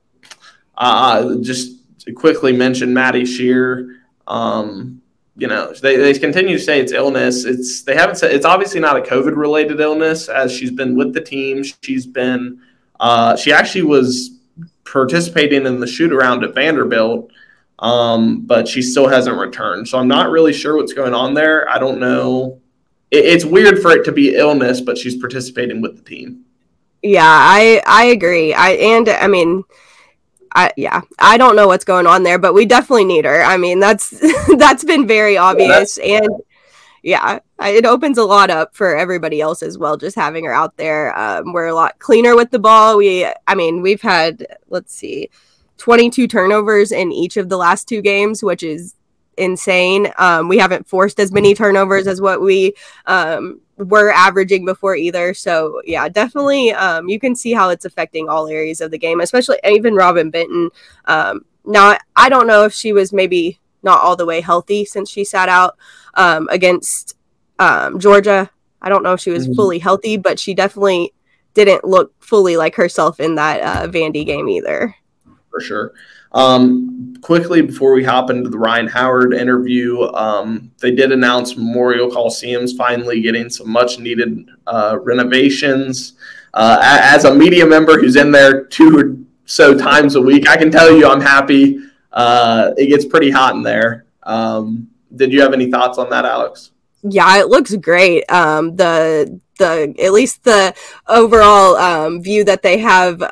uh, 0.77 1.37
just 1.41 1.79
quickly 2.17 2.53
mention 2.53 2.93
Maddie 2.93 3.23
Scherr. 3.23 3.99
Um, 4.27 5.01
you 5.37 5.49
know, 5.49 5.73
they, 5.83 5.97
they 5.97 6.19
continue 6.19 6.57
to 6.57 6.63
say 6.63 6.81
it's 6.81 6.93
illness. 6.93 7.45
It's 7.45 7.83
they 7.83 7.95
haven't 7.95 8.17
said 8.17 8.33
it's 8.33 8.47
obviously 8.47 8.81
not 8.81 8.97
a 8.97 9.01
COVID 9.01 9.37
related 9.37 9.81
illness 9.81 10.29
as 10.29 10.53
she's 10.53 10.71
been 10.71 10.97
with 10.97 11.13
the 11.13 11.21
team. 11.21 11.65
She's 11.83 12.07
been 12.07 12.61
uh, 13.01 13.37
she 13.37 13.53
actually 13.53 13.83
was 13.83 14.39
participating 14.85 15.67
in 15.67 15.81
the 15.81 15.87
shoot 15.87 16.13
around 16.13 16.45
at 16.45 16.55
Vanderbilt, 16.55 17.31
um, 17.81 18.43
but 18.43 18.69
she 18.69 18.81
still 18.81 19.09
hasn't 19.09 19.37
returned. 19.37 19.89
So 19.89 19.99
I'm 19.99 20.09
not 20.09 20.31
really 20.31 20.53
sure 20.53 20.77
what's 20.77 20.93
going 20.93 21.15
on 21.15 21.35
there. 21.35 21.69
I 21.69 21.79
don't 21.79 21.99
know. 21.99 22.61
It, 23.15 23.25
it's 23.25 23.45
weird 23.45 23.81
for 23.81 23.93
it 23.93 24.05
to 24.05 24.13
be 24.13 24.35
illness, 24.37 24.81
but 24.81 24.99
she's 24.99 25.17
participating 25.17 25.81
with 25.81 25.97
the 25.97 26.03
team. 26.03 26.45
Yeah, 27.03 27.23
I 27.25 27.83
I 27.87 28.07
agree. 28.07 28.55
I 28.55 28.71
and 28.71 29.09
I 29.09 29.27
mean 29.27 29.65
I, 30.55 30.73
yeah, 30.77 31.01
I 31.19 31.37
don't 31.37 31.57
know 31.57 31.67
what's 31.67 31.85
going 31.85 32.07
on 32.07 32.23
there, 32.23 32.39
but 32.39 32.55
we 32.55 32.65
definitely 32.65 33.05
need 33.05 33.25
her. 33.25 33.43
I 33.43 33.57
mean, 33.57 33.81
that's 33.81 34.11
that's 34.57 34.85
been 34.85 35.07
very 35.07 35.37
obvious, 35.37 35.99
yeah, 35.99 36.19
and 36.19 36.29
yeah, 37.03 37.39
it 37.61 37.85
opens 37.85 38.19
a 38.19 38.25
lot 38.25 38.51
up 38.51 38.75
for 38.75 38.97
everybody 38.97 39.41
else 39.41 39.63
as 39.63 39.77
well. 39.77 39.97
Just 39.97 40.17
having 40.17 40.45
her 40.45 40.55
out 40.55 40.77
there, 40.77 41.17
um, 41.19 41.53
we're 41.53 41.67
a 41.67 41.75
lot 41.75 41.99
cleaner 41.99 42.37
with 42.37 42.51
the 42.51 42.61
ball. 42.61 42.97
We, 42.97 43.27
I 43.47 43.55
mean, 43.55 43.83
we've 43.83 44.01
had 44.01 44.47
let's 44.69 44.95
see, 44.95 45.29
twenty 45.77 46.09
two 46.09 46.29
turnovers 46.29 46.93
in 46.93 47.11
each 47.11 47.37
of 47.37 47.49
the 47.49 47.57
last 47.57 47.89
two 47.89 48.01
games, 48.01 48.43
which 48.43 48.63
is 48.63 48.95
insane. 49.37 50.13
Um, 50.19 50.49
we 50.49 50.59
haven't 50.59 50.89
forced 50.89 51.21
as 51.21 51.33
many 51.33 51.55
turnovers 51.55 52.07
as 52.07 52.21
what 52.21 52.41
we 52.41 52.75
um, 53.07 53.61
were 53.77 54.11
averaging 54.11 54.65
before 54.65 54.97
either. 54.97 55.35
So 55.35 55.81
yeah, 55.85 56.09
definitely 56.09 56.73
um, 56.73 57.09
you 57.09 57.19
can 57.19 57.35
see 57.35 57.53
how 57.53 57.71
it's 57.71 57.85
affecting 57.85 58.29
all 58.29 58.47
areas 58.47 58.81
of 58.81 58.91
the 58.91 58.99
game, 58.99 59.21
especially 59.21 59.59
even 59.65 59.95
Robyn 59.95 60.31
Benton. 60.31 60.71
Um, 61.07 61.45
now 61.65 61.97
I 62.17 62.29
don't 62.29 62.47
know 62.47 62.65
if 62.65 62.73
she 62.73 62.93
was 62.93 63.13
maybe 63.13 63.61
not 63.83 64.01
all 64.01 64.17
the 64.17 64.27
way 64.27 64.41
healthy 64.41 64.85
since 64.85 65.11
she 65.11 65.25
sat 65.25 65.49
out 65.49 65.77
um, 66.15 66.49
against 66.51 67.17
um, 67.59 67.99
Georgia. 67.99 68.51
I 68.81 68.89
don't 68.89 69.03
know 69.03 69.13
if 69.13 69.21
she 69.21 69.31
was 69.31 69.45
mm-hmm. 69.45 69.55
fully 69.55 69.79
healthy, 69.79 70.17
but 70.17 70.39
she 70.39 70.55
definitely 70.55 71.13
didn't 71.55 71.85
look 71.85 72.13
fully 72.23 72.57
like 72.57 72.75
herself 72.75 73.21
in 73.21 73.37
that 73.37 73.61
uh, 73.61 73.89
Vandy 73.89 74.27
game 74.27 74.49
either. 74.49 74.95
For 75.51 75.61
sure. 75.61 75.95
Um, 76.35 77.15
quickly 77.23 77.63
before 77.63 77.95
we 77.95 78.05
hop 78.05 78.29
into 78.29 78.51
the 78.51 78.59
Rhyne 78.59 78.89
Howard 78.89 79.33
interview, 79.33 80.03
um, 80.13 80.71
they 80.81 80.91
did 80.91 81.13
announce 81.13 81.57
Memorial 81.57 82.11
Coliseum's 82.11 82.75
finally 82.75 83.23
getting 83.23 83.49
some 83.49 83.71
much 83.71 83.99
needed 83.99 84.51
uh, 84.67 84.99
renovations. 85.01 86.15
Uh, 86.53 86.79
as 86.83 87.25
a 87.25 87.35
media 87.35 87.65
member 87.65 87.99
who's 87.99 88.17
in 88.17 88.31
there 88.31 88.65
two 88.65 88.99
or 88.99 89.17
so 89.47 89.77
times 89.77 90.17
a 90.17 90.21
week, 90.21 90.49
I 90.49 90.57
can 90.57 90.71
tell 90.71 90.93
you 90.93 91.09
I'm 91.09 91.21
happy. 91.21 91.79
Uh, 92.13 92.73
it 92.77 92.87
gets 92.87 93.05
pretty 93.05 93.31
hot 93.31 93.55
in 93.55 93.63
there. 93.63 94.05
Um, 94.25 94.89
did 95.17 95.33
you 95.33 95.41
have 95.41 95.53
any 95.53 95.71
thoughts 95.71 95.99
on 95.99 96.11
that, 96.11 96.25
Alex? 96.25 96.73
Yeah, 97.03 97.39
it 97.39 97.49
looks 97.49 97.75
great. 97.77 98.25
Um, 98.31 98.77
the 98.77 99.41
the 99.59 99.95
at 100.03 100.13
least 100.13 100.45
the 100.45 100.75
overall 101.07 101.77
um, 101.77 102.23
view 102.23 102.45
that 102.45 102.63
they 102.63 102.79
have 102.79 103.23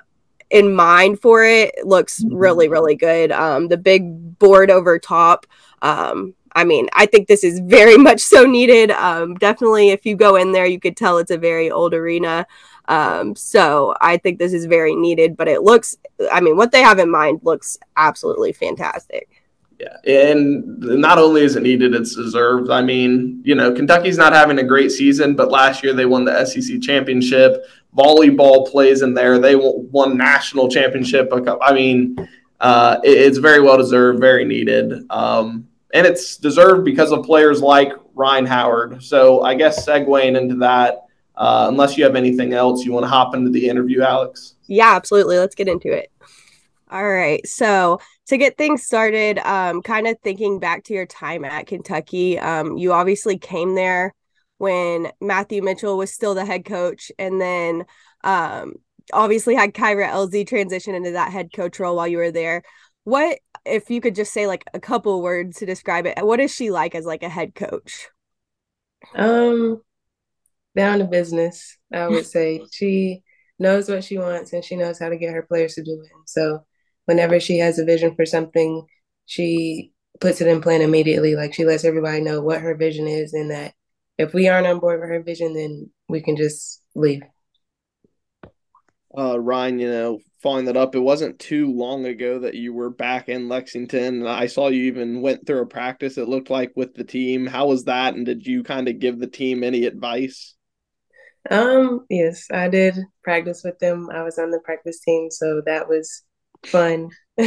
in 0.52 0.74
mind 0.74 1.18
for 1.20 1.44
it 1.44 1.74
looks 1.84 2.22
mm-hmm. 2.22 2.36
really 2.36 2.68
really 2.68 2.94
good. 2.94 3.32
Um 3.32 3.66
the 3.68 3.76
big 3.76 4.38
board 4.38 4.70
over 4.70 4.98
top 4.98 5.46
um 5.80 6.34
i 6.54 6.62
mean 6.62 6.88
i 6.92 7.06
think 7.06 7.26
this 7.26 7.42
is 7.42 7.60
very 7.64 7.96
much 8.08 8.20
so 8.20 8.44
needed. 8.44 8.92
Um 8.92 9.34
definitely 9.34 9.90
if 9.90 10.06
you 10.06 10.14
go 10.14 10.36
in 10.36 10.52
there 10.52 10.66
you 10.66 10.78
could 10.78 10.96
tell 10.96 11.18
it's 11.18 11.32
a 11.32 11.38
very 11.38 11.70
old 11.70 11.94
arena. 11.94 12.46
Um 12.86 13.34
so 13.34 13.94
i 14.00 14.16
think 14.18 14.38
this 14.38 14.52
is 14.52 14.66
very 14.66 14.94
needed 14.94 15.36
but 15.36 15.48
it 15.48 15.62
looks 15.62 15.96
i 16.30 16.40
mean 16.40 16.56
what 16.56 16.70
they 16.70 16.82
have 16.82 16.98
in 16.98 17.10
mind 17.10 17.40
looks 17.42 17.78
absolutely 17.96 18.52
fantastic 18.52 19.41
yeah, 19.82 19.96
and 20.06 20.78
not 20.78 21.18
only 21.18 21.42
is 21.42 21.56
it 21.56 21.62
needed, 21.62 21.94
it's 21.94 22.14
deserved. 22.14 22.70
I 22.70 22.82
mean, 22.82 23.42
you 23.44 23.54
know, 23.54 23.72
Kentucky's 23.72 24.18
not 24.18 24.32
having 24.32 24.58
a 24.58 24.64
great 24.64 24.92
season, 24.92 25.34
but 25.34 25.50
last 25.50 25.82
year 25.82 25.92
they 25.92 26.06
won 26.06 26.24
the 26.24 26.44
SEC 26.44 26.80
championship 26.80 27.64
volleyball 27.96 28.70
plays 28.70 29.02
in 29.02 29.14
there. 29.14 29.38
They 29.38 29.56
won 29.56 30.16
national 30.16 30.68
championship. 30.68 31.32
I 31.62 31.72
mean, 31.72 32.16
uh, 32.60 32.98
it's 33.02 33.38
very 33.38 33.60
well 33.60 33.76
deserved, 33.76 34.20
very 34.20 34.44
needed, 34.44 35.04
um, 35.10 35.66
and 35.92 36.06
it's 36.06 36.36
deserved 36.36 36.84
because 36.84 37.12
of 37.12 37.24
players 37.24 37.60
like 37.60 37.92
Rhyne 38.14 38.46
Howard. 38.46 39.02
So 39.02 39.42
I 39.42 39.54
guess 39.54 39.86
segueing 39.86 40.40
into 40.40 40.54
that, 40.56 41.06
uh, 41.36 41.66
unless 41.68 41.98
you 41.98 42.04
have 42.04 42.14
anything 42.14 42.52
else, 42.52 42.84
you 42.84 42.92
want 42.92 43.04
to 43.04 43.08
hop 43.08 43.34
into 43.34 43.50
the 43.50 43.68
interview, 43.68 44.02
Alex? 44.02 44.54
Yeah, 44.66 44.94
absolutely. 44.94 45.38
Let's 45.38 45.54
get 45.54 45.66
into 45.66 45.92
it. 45.92 46.11
All 46.92 47.08
right. 47.08 47.46
So 47.46 48.00
to 48.26 48.36
get 48.36 48.58
things 48.58 48.84
started, 48.84 49.38
um, 49.38 49.80
kind 49.80 50.06
of 50.06 50.18
thinking 50.22 50.58
back 50.58 50.84
to 50.84 50.92
your 50.94 51.06
time 51.06 51.42
at 51.42 51.66
Kentucky, 51.66 52.38
um, 52.38 52.76
you 52.76 52.92
obviously 52.92 53.38
came 53.38 53.74
there 53.74 54.14
when 54.58 55.10
Matthew 55.18 55.62
Mitchell 55.62 55.96
was 55.96 56.12
still 56.12 56.34
the 56.34 56.44
head 56.44 56.66
coach, 56.66 57.10
and 57.18 57.40
then 57.40 57.86
um, 58.24 58.74
obviously 59.10 59.54
had 59.54 59.72
Kyra 59.72 60.06
Elzy 60.06 60.46
transition 60.46 60.94
into 60.94 61.12
that 61.12 61.32
head 61.32 61.50
coach 61.54 61.80
role 61.80 61.96
while 61.96 62.06
you 62.06 62.18
were 62.18 62.30
there. 62.30 62.62
What 63.04 63.38
if 63.64 63.88
you 63.88 64.02
could 64.02 64.14
just 64.14 64.34
say 64.34 64.46
like 64.46 64.64
a 64.74 64.78
couple 64.78 65.22
words 65.22 65.56
to 65.58 65.66
describe 65.66 66.04
it? 66.04 66.18
What 66.20 66.40
is 66.40 66.54
she 66.54 66.70
like 66.70 66.94
as 66.94 67.06
like 67.06 67.22
a 67.22 67.28
head 67.30 67.54
coach? 67.54 68.08
Um, 69.14 69.80
down 70.76 70.98
to 70.98 71.06
business, 71.06 71.78
I 71.90 72.06
would 72.08 72.26
say. 72.26 72.62
She 72.70 73.22
knows 73.58 73.88
what 73.88 74.04
she 74.04 74.18
wants 74.18 74.52
and 74.52 74.62
she 74.62 74.76
knows 74.76 74.98
how 74.98 75.08
to 75.08 75.16
get 75.16 75.32
her 75.32 75.42
players 75.42 75.74
to 75.76 75.82
do 75.82 76.02
it. 76.04 76.10
So 76.26 76.66
whenever 77.06 77.40
she 77.40 77.58
has 77.58 77.78
a 77.78 77.84
vision 77.84 78.14
for 78.14 78.26
something, 78.26 78.86
she 79.26 79.92
puts 80.20 80.40
it 80.40 80.48
in 80.48 80.60
plan 80.60 80.82
immediately. 80.82 81.34
Like 81.34 81.54
she 81.54 81.64
lets 81.64 81.84
everybody 81.84 82.20
know 82.20 82.40
what 82.40 82.60
her 82.60 82.76
vision 82.76 83.06
is 83.06 83.32
and 83.32 83.50
that 83.50 83.74
if 84.18 84.34
we 84.34 84.48
aren't 84.48 84.66
on 84.66 84.78
board 84.78 85.00
with 85.00 85.08
her 85.08 85.22
vision, 85.22 85.54
then 85.54 85.90
we 86.08 86.20
can 86.20 86.36
just 86.36 86.82
leave. 86.94 87.22
Uh, 89.16 89.38
Rhyne, 89.38 89.78
you 89.78 89.90
know, 89.90 90.18
following 90.42 90.64
that 90.66 90.76
up, 90.76 90.94
it 90.94 91.00
wasn't 91.00 91.38
too 91.38 91.70
long 91.72 92.06
ago 92.06 92.38
that 92.38 92.54
you 92.54 92.72
were 92.72 92.90
back 92.90 93.28
in 93.28 93.48
Lexington. 93.48 94.26
I 94.26 94.46
saw 94.46 94.68
you 94.68 94.84
even 94.84 95.20
went 95.20 95.46
through 95.46 95.62
a 95.62 95.66
practice, 95.66 96.16
it 96.16 96.28
looked 96.28 96.50
like, 96.50 96.72
with 96.76 96.94
the 96.94 97.04
team. 97.04 97.46
How 97.46 97.66
was 97.66 97.84
that? 97.84 98.14
And 98.14 98.24
did 98.24 98.46
you 98.46 98.62
kind 98.62 98.88
of 98.88 98.98
give 98.98 99.18
the 99.18 99.26
team 99.26 99.62
any 99.62 99.84
advice? 99.84 100.54
Um, 101.50 102.06
yes, 102.08 102.46
I 102.50 102.68
did 102.68 102.96
practice 103.22 103.62
with 103.64 103.78
them. 103.80 104.08
I 104.10 104.22
was 104.22 104.38
on 104.38 104.50
the 104.50 104.60
practice 104.60 105.00
team, 105.00 105.30
so 105.30 105.60
that 105.66 105.88
was 105.88 106.22
fun. 106.66 107.10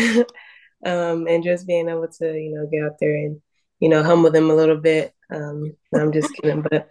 um, 0.85 1.27
and 1.27 1.43
just 1.43 1.67
being 1.67 1.89
able 1.89 2.07
to, 2.19 2.33
you 2.33 2.53
know, 2.53 2.67
get 2.71 2.83
out 2.83 2.97
there 2.99 3.15
and, 3.15 3.41
you 3.79 3.89
know, 3.89 4.03
humble 4.03 4.31
them 4.31 4.49
a 4.49 4.55
little 4.55 4.77
bit. 4.77 5.13
Um, 5.31 5.75
I'm 5.93 6.11
just 6.11 6.33
kidding, 6.35 6.63
but 6.69 6.89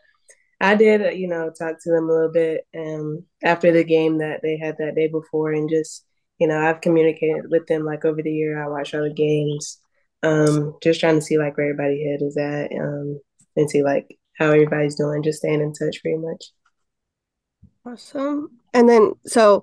I 0.60 0.74
did, 0.74 1.18
you 1.18 1.28
know, 1.28 1.50
talk 1.50 1.76
to 1.82 1.90
them 1.90 2.08
a 2.08 2.12
little 2.12 2.32
bit 2.32 2.66
um, 2.76 3.24
after 3.42 3.72
the 3.72 3.84
game 3.84 4.18
that 4.18 4.40
they 4.42 4.56
had 4.56 4.76
that 4.78 4.94
day 4.94 5.08
before, 5.08 5.52
and 5.52 5.68
just, 5.68 6.04
you 6.38 6.46
know, 6.46 6.58
I've 6.58 6.80
communicated 6.80 7.50
with 7.50 7.66
them 7.66 7.84
like 7.84 8.04
over 8.04 8.22
the 8.22 8.32
year. 8.32 8.62
I 8.62 8.68
watch 8.68 8.94
all 8.94 9.02
the 9.02 9.12
games, 9.12 9.78
um, 10.22 10.76
just 10.82 11.00
trying 11.00 11.16
to 11.16 11.22
see 11.22 11.38
like 11.38 11.56
where 11.56 11.70
everybody 11.70 12.08
head 12.08 12.22
is 12.22 12.36
at, 12.36 12.72
um, 12.72 13.20
and 13.56 13.68
see 13.68 13.82
like 13.82 14.18
how 14.38 14.46
everybody's 14.46 14.94
doing. 14.94 15.22
Just 15.22 15.38
staying 15.38 15.60
in 15.60 15.72
touch, 15.72 16.00
pretty 16.02 16.18
much. 16.18 16.44
Awesome. 17.86 18.58
And 18.72 18.88
then, 18.88 19.12
so 19.26 19.62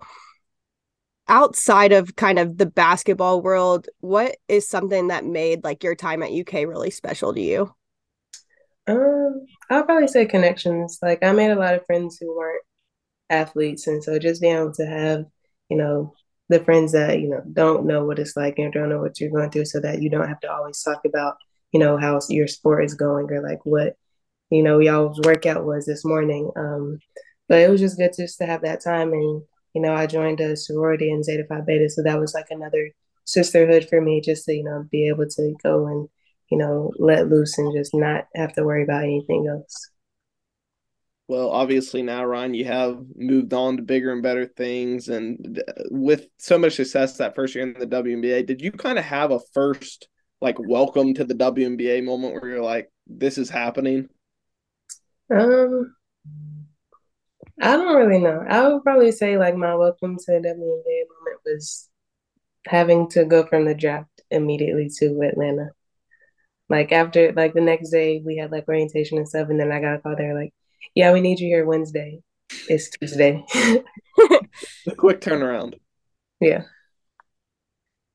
outside 1.32 1.94
of 1.94 2.18
kind 2.18 2.38
of 2.38 2.58
the 2.58 2.66
basketball 2.66 3.42
world, 3.42 3.88
what 4.02 4.36
is 4.50 4.68
something 4.68 5.08
that 5.08 5.26
made 5.26 5.64
like 5.64 5.84
your 5.84 5.96
time 5.96 6.22
at 6.22 6.32
UK 6.32 6.68
really 6.68 6.92
special 6.92 7.34
to 7.34 7.42
you? 7.42 7.74
Um, 8.86 9.46
I'll 9.70 9.84
probably 9.84 10.10
say 10.10 10.26
connections. 10.26 11.00
Like 11.02 11.24
I 11.24 11.32
made 11.32 11.52
a 11.52 11.56
lot 11.56 11.74
of 11.74 11.86
friends 11.86 12.18
who 12.20 12.38
weren't 12.38 12.64
athletes, 13.30 13.88
and 13.88 14.04
so 14.04 14.20
just 14.20 14.42
being 14.42 14.58
able 14.58 14.74
to 14.74 14.86
have, 14.86 15.26
you 15.70 15.78
know, 15.78 16.14
the 16.50 16.60
friends 16.60 16.92
that 16.92 17.22
you 17.22 17.30
know 17.30 17.42
don't 17.54 17.86
know 17.86 18.04
what 18.04 18.20
it's 18.20 18.36
like 18.36 18.60
and 18.60 18.74
don't 18.74 18.90
know 18.90 19.00
what 19.00 19.20
you're 19.20 19.32
going 19.32 19.50
through, 19.50 19.66
so 19.66 19.80
that 19.80 20.02
you 20.02 20.10
don't 20.10 20.28
have 20.28 20.42
to 20.42 20.52
always 20.52 20.84
talk 20.84 21.06
about, 21.06 21.38
you 21.72 21.80
know, 21.80 21.98
how 21.98 22.20
your 22.28 22.48
sport 22.48 22.84
is 22.84 22.94
going 22.94 23.32
or 23.32 23.42
like 23.42 23.66
what, 23.66 23.96
you 24.50 24.64
know, 24.64 24.80
y'all's 24.80 25.22
workout 25.22 25.64
was 25.64 25.86
this 25.86 26.04
morning. 26.04 26.52
Um, 26.58 27.00
but 27.48 27.60
it 27.60 27.70
was 27.70 27.80
just 27.80 27.98
good 27.98 28.12
just 28.18 28.38
to 28.40 28.46
have 28.46 28.64
that 28.64 28.84
time. 28.84 29.14
And, 29.14 29.44
you 29.74 29.82
know, 29.82 29.94
I 29.94 30.06
joined 30.08 30.40
a 30.40 30.56
sorority 30.56 31.10
in 31.12 31.24
Zeta 31.24 31.46
Phi 31.48 31.62
Beta. 31.62 31.90
So 31.90 32.04
that 32.04 32.20
was 32.20 32.34
like 32.34 32.48
another 32.50 32.90
sisterhood 33.26 33.88
for 33.90 34.02
me 34.02 34.22
just 34.22 34.46
to, 34.46 34.54
you 34.54 34.64
know, 34.64 34.86
be 34.92 35.08
able 35.08 35.28
to 35.28 35.56
go 35.64 35.88
and, 35.88 36.10
you 36.50 36.58
know, 36.58 36.92
let 37.00 37.30
loose 37.30 37.58
and 37.58 37.74
just 37.76 37.94
not 37.94 38.26
have 38.36 38.54
to 38.54 38.64
worry 38.64 38.84
about 38.84 39.04
anything 39.04 39.48
else. 39.48 39.90
Well, 41.28 41.50
obviously 41.50 42.02
now, 42.02 42.26
Rhyne, 42.26 42.54
you 42.54 42.66
have 42.66 43.00
moved 43.16 43.54
on 43.54 43.78
to 43.78 43.84
bigger 43.84 44.12
and 44.12 44.22
better 44.22 44.46
things. 44.46 45.08
And 45.08 45.64
with 45.90 46.28
so 46.38 46.58
much 46.58 46.74
success 46.74 47.16
that 47.18 47.36
first 47.36 47.56
year 47.56 47.64
in 47.64 47.74
the 47.80 47.88
WNBA, 47.88 48.46
did 48.46 48.62
you 48.62 48.74
kind 48.74 49.00
of 49.00 49.06
have 49.06 49.32
a 49.32 49.40
first, 49.54 50.10
like, 50.42 50.58
welcome 50.60 51.14
to 51.14 51.24
the 51.24 51.34
WNBA 51.34 52.04
moment 52.04 52.34
where 52.34 52.50
you're 52.50 52.62
like, 52.62 52.92
this 53.08 53.38
is 53.38 53.50
happening? 53.50 54.10
Um, 55.34 55.96
I 57.62 57.78
don't 57.78 57.96
really 57.96 58.20
know. 58.20 58.44
I 58.50 58.68
would 58.68 58.84
probably 58.84 59.12
say 59.12 59.38
like 59.38 59.56
my 59.56 59.76
welcome 59.76 60.18
to 60.18 60.26
the 60.26 60.40
WNBA 60.40 60.56
moment 60.56 61.42
was 61.46 61.88
having 62.66 63.08
to 63.10 63.24
go 63.24 63.46
from 63.46 63.66
the 63.66 63.76
draft 63.76 64.10
immediately 64.32 64.90
to 64.98 65.22
Atlanta. 65.22 65.70
Like 66.70 66.92
after 66.92 67.32
like 67.34 67.54
the 67.54 67.62
next 67.62 67.92
day 67.92 68.20
we 68.26 68.38
had 68.38 68.52
like 68.52 68.68
orientation 68.68 69.20
and 69.20 69.30
stuff, 69.30 69.50
and 69.50 69.60
then 69.60 69.72
I 69.72 69.80
got 69.80 69.94
a 69.94 70.00
call 70.00 70.16
there 70.16 70.34
like, 70.34 70.54
yeah, 70.96 71.14
we 71.14 71.22
need 71.22 71.40
you 71.40 71.48
here 71.48 71.66
Wednesday. 71.66 72.24
It's 72.68 72.90
Tuesday. 72.90 73.46
a 73.56 74.96
quick 74.98 75.22
turnaround. 75.22 75.76
Yeah. 76.40 76.64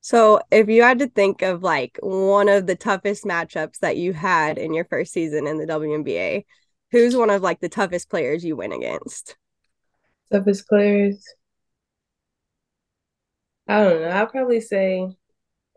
So, 0.01 0.41
if 0.51 0.69
you 0.69 0.83
had 0.83 0.99
to 0.99 1.07
think 1.07 1.41
of 1.41 1.63
like 1.63 1.99
one 2.01 2.49
of 2.49 2.67
the 2.67 2.75
toughest 2.75 3.23
matchups 3.23 3.79
that 3.79 3.97
you 3.97 4.13
had 4.13 4.57
in 4.57 4.73
your 4.73 4.85
first 4.85 5.11
season 5.11 5.47
in 5.47 5.57
the 5.57 5.65
WNBA, 5.65 6.43
who's 6.91 7.15
one 7.15 7.29
of 7.29 7.41
like 7.41 7.59
the 7.59 7.69
toughest 7.69 8.09
players 8.09 8.43
you 8.43 8.55
went 8.55 8.73
against? 8.73 9.35
Toughest 10.31 10.67
players. 10.67 11.23
I 13.67 13.83
don't 13.83 14.01
know. 14.01 14.09
I'll 14.09 14.27
probably 14.27 14.61
say 14.61 15.17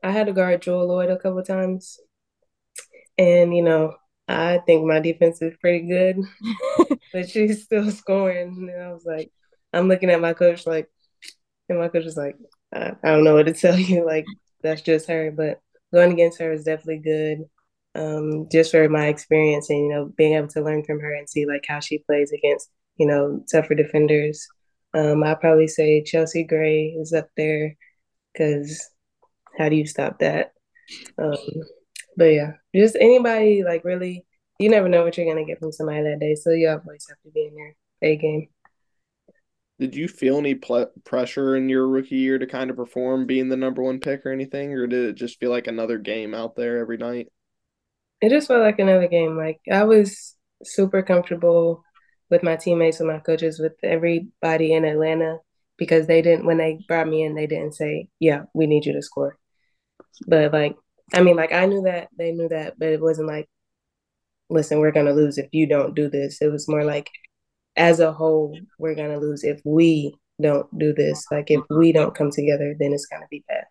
I 0.03 0.11
had 0.11 0.27
to 0.27 0.33
guard 0.33 0.63
Jewell 0.63 0.89
Loyd 0.89 1.11
a 1.11 1.17
couple 1.17 1.43
times. 1.43 1.99
And, 3.19 3.55
you 3.55 3.63
know, 3.63 3.97
I 4.29 4.59
think 4.59 4.87
my 4.87 5.01
defense 5.01 5.43
is 5.43 5.57
pretty 5.61 5.87
good, 5.87 6.21
but 7.13 7.29
she's 7.29 7.65
still 7.65 7.91
scoring. 7.91 8.71
And 8.71 8.83
I 8.83 8.93
was 8.93 9.05
like, 9.05 9.31
I'm 9.73 9.89
looking 9.89 10.11
at 10.11 10.21
my 10.21 10.33
coach 10.33 10.67
like, 10.67 10.89
and 11.69 11.79
my 11.79 11.89
coach 11.89 12.05
is 12.05 12.17
like, 12.17 12.37
I, 12.73 12.93
I 13.03 13.11
don't 13.11 13.25
know 13.25 13.35
what 13.35 13.47
to 13.47 13.53
tell 13.53 13.79
you. 13.79 14.05
Like, 14.07 14.27
that's 14.63 14.83
just 14.83 15.09
her. 15.09 15.31
But 15.31 15.61
going 15.93 16.13
against 16.13 16.39
her 16.39 16.53
is 16.53 16.65
definitely 16.65 16.99
good 16.99 17.45
um, 17.95 18.47
just 18.51 18.71
for 18.71 18.89
my 18.89 19.09
experience 19.09 19.69
and 19.71 19.79
you 19.79 19.89
know 19.89 20.13
being 20.17 20.35
able 20.35 20.49
to 20.49 20.63
learn 20.63 20.85
from 20.85 21.01
her 21.01 21.13
and 21.13 21.29
see 21.29 21.47
like 21.47 21.65
how 21.67 21.81
she 21.81 21.99
plays 21.99 22.33
against 22.33 22.71
you 22.97 23.07
know 23.07 23.45
tougher 23.51 23.75
defenders. 23.75 24.47
Um, 24.95 25.23
I 25.23 25.35
probably 25.35 25.69
say 25.69 26.03
Chelsea 26.03 26.45
Gray 26.45 26.97
is 26.99 27.13
up 27.13 27.29
there 27.37 27.77
because 28.33 28.91
how 29.59 29.69
do 29.69 29.77
you 29.77 29.87
stop 29.87 30.19
that? 30.19 30.53
Um, 31.19 31.37
but 32.17 32.27
yeah, 32.27 32.53
just 32.75 32.97
anybody 33.01 33.63
like 33.65 33.85
really, 33.85 34.25
you 34.59 34.69
never 34.69 34.89
know 34.89 35.05
what 35.05 35.17
you're 35.17 35.33
gonna 35.33 35.47
get 35.47 35.59
from 35.59 35.73
somebody 35.73 36.03
that 36.03 36.21
day, 36.21 36.35
so 36.35 36.51
you 36.51 36.69
always 36.69 37.07
have 37.09 37.19
to 37.25 37.31
be 37.33 37.47
in 37.47 37.57
your 37.57 37.75
A 38.03 38.17
game. 38.17 38.49
Did 39.79 39.97
you 39.97 40.09
feel 40.09 40.37
any 40.37 40.57
pl- 40.57 40.93
pressure 41.05 41.57
in 41.57 41.71
your 41.71 41.89
rookie 41.89 42.17
year 42.17 42.39
to 42.39 42.47
kind 42.47 42.69
of 42.69 42.77
perform 42.77 43.27
being 43.27 43.49
the 43.49 43.57
number 43.57 43.83
one 43.83 43.99
pick 43.99 44.27
or 44.27 44.33
anything, 44.33 44.75
or 44.75 44.87
did 44.87 45.09
it 45.09 45.15
just 45.15 45.41
feel 45.41 45.51
like 45.51 45.69
another 45.69 45.97
game 45.97 46.35
out 46.35 46.55
there 46.55 46.79
every 46.79 46.99
night? 46.99 47.29
It 48.21 48.31
just 48.31 48.49
felt 48.49 48.63
like 48.63 48.79
another 48.79 49.09
game. 49.09 49.37
Like 49.37 49.61
I 49.71 49.85
was 49.85 50.37
super 50.65 51.03
comfortable 51.03 51.83
with 52.31 52.43
my 52.43 52.57
teammates, 52.57 52.99
with 52.99 53.09
my 53.09 53.19
coaches, 53.19 53.59
with 53.59 53.73
everybody 53.83 54.73
in 54.73 54.85
Atlanta 54.85 55.39
because 55.81 56.07
they 56.07 56.23
didn't 56.23 56.47
when 56.47 56.59
they 56.59 56.79
brought 56.87 57.09
me 57.09 57.25
in, 57.25 57.35
they 57.35 57.47
didn't 57.47 57.75
say, 57.75 58.09
"Yeah, 58.21 58.45
we 58.55 58.67
need 58.67 58.87
you 58.87 58.93
to 58.93 59.03
score." 59.03 59.39
But 60.27 60.53
like, 60.53 60.77
I 61.15 61.23
mean, 61.23 61.37
like 61.37 61.53
I 61.53 61.67
knew 61.67 61.83
that 61.83 62.09
they 62.17 62.33
knew 62.33 62.49
that, 62.49 62.79
but 62.79 62.89
it 62.89 63.01
wasn't 63.01 63.29
like, 63.29 63.49
"Listen, 64.51 64.81
we're 64.81 64.93
gonna 64.93 65.13
lose 65.15 65.39
if 65.39 65.49
you 65.53 65.67
don't 65.67 65.95
do 65.95 66.09
this." 66.11 66.43
It 66.43 66.53
was 66.53 66.69
more 66.69 66.85
like, 66.85 67.11
as 67.77 68.01
a 68.01 68.13
whole, 68.13 68.59
we're 68.79 68.95
gonna 68.95 69.19
lose 69.19 69.45
if 69.45 69.61
we 69.65 70.15
don't 70.41 70.67
do 70.79 70.93
this. 70.93 71.25
Like 71.31 71.51
if 71.51 71.63
we 71.71 71.93
don't 71.93 72.15
come 72.15 72.31
together, 72.31 72.75
then 72.79 72.93
it's 72.93 73.07
gonna 73.07 73.27
be 73.31 73.45
bad. 73.49 73.65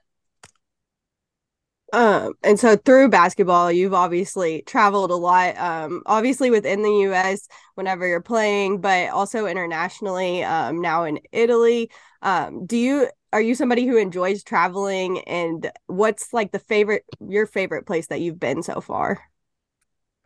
Um, 1.91 2.33
and 2.43 2.59
so 2.59 2.75
through 2.77 3.09
basketball, 3.09 3.71
you've 3.71 3.95
obviously 3.95 4.61
traveled 4.67 5.09
a 5.09 5.15
lot, 5.15 5.57
um, 5.57 6.03
obviously 6.05 6.51
within 6.51 6.83
the 6.83 6.91
US 7.05 7.47
whenever 7.75 8.07
you're 8.07 8.21
playing, 8.21 8.79
but 8.79 9.09
also 9.09 9.47
internationally, 9.47 10.43
um, 10.43 10.81
now 10.81 11.03
in 11.03 11.19
Italy. 11.31 11.89
Um, 12.21 12.65
do 12.67 12.77
you 12.77 13.09
are 13.31 13.41
you 13.41 13.55
somebody 13.55 13.85
who 13.87 13.97
enjoys 13.97 14.43
traveling 14.43 15.21
and 15.21 15.71
what's 15.87 16.33
like 16.33 16.51
the 16.51 16.59
favorite 16.59 17.05
your 17.27 17.45
favorite 17.45 17.85
place 17.85 18.07
that 18.07 18.21
you've 18.21 18.39
been 18.39 18.61
so 18.63 18.81
far? 18.81 19.19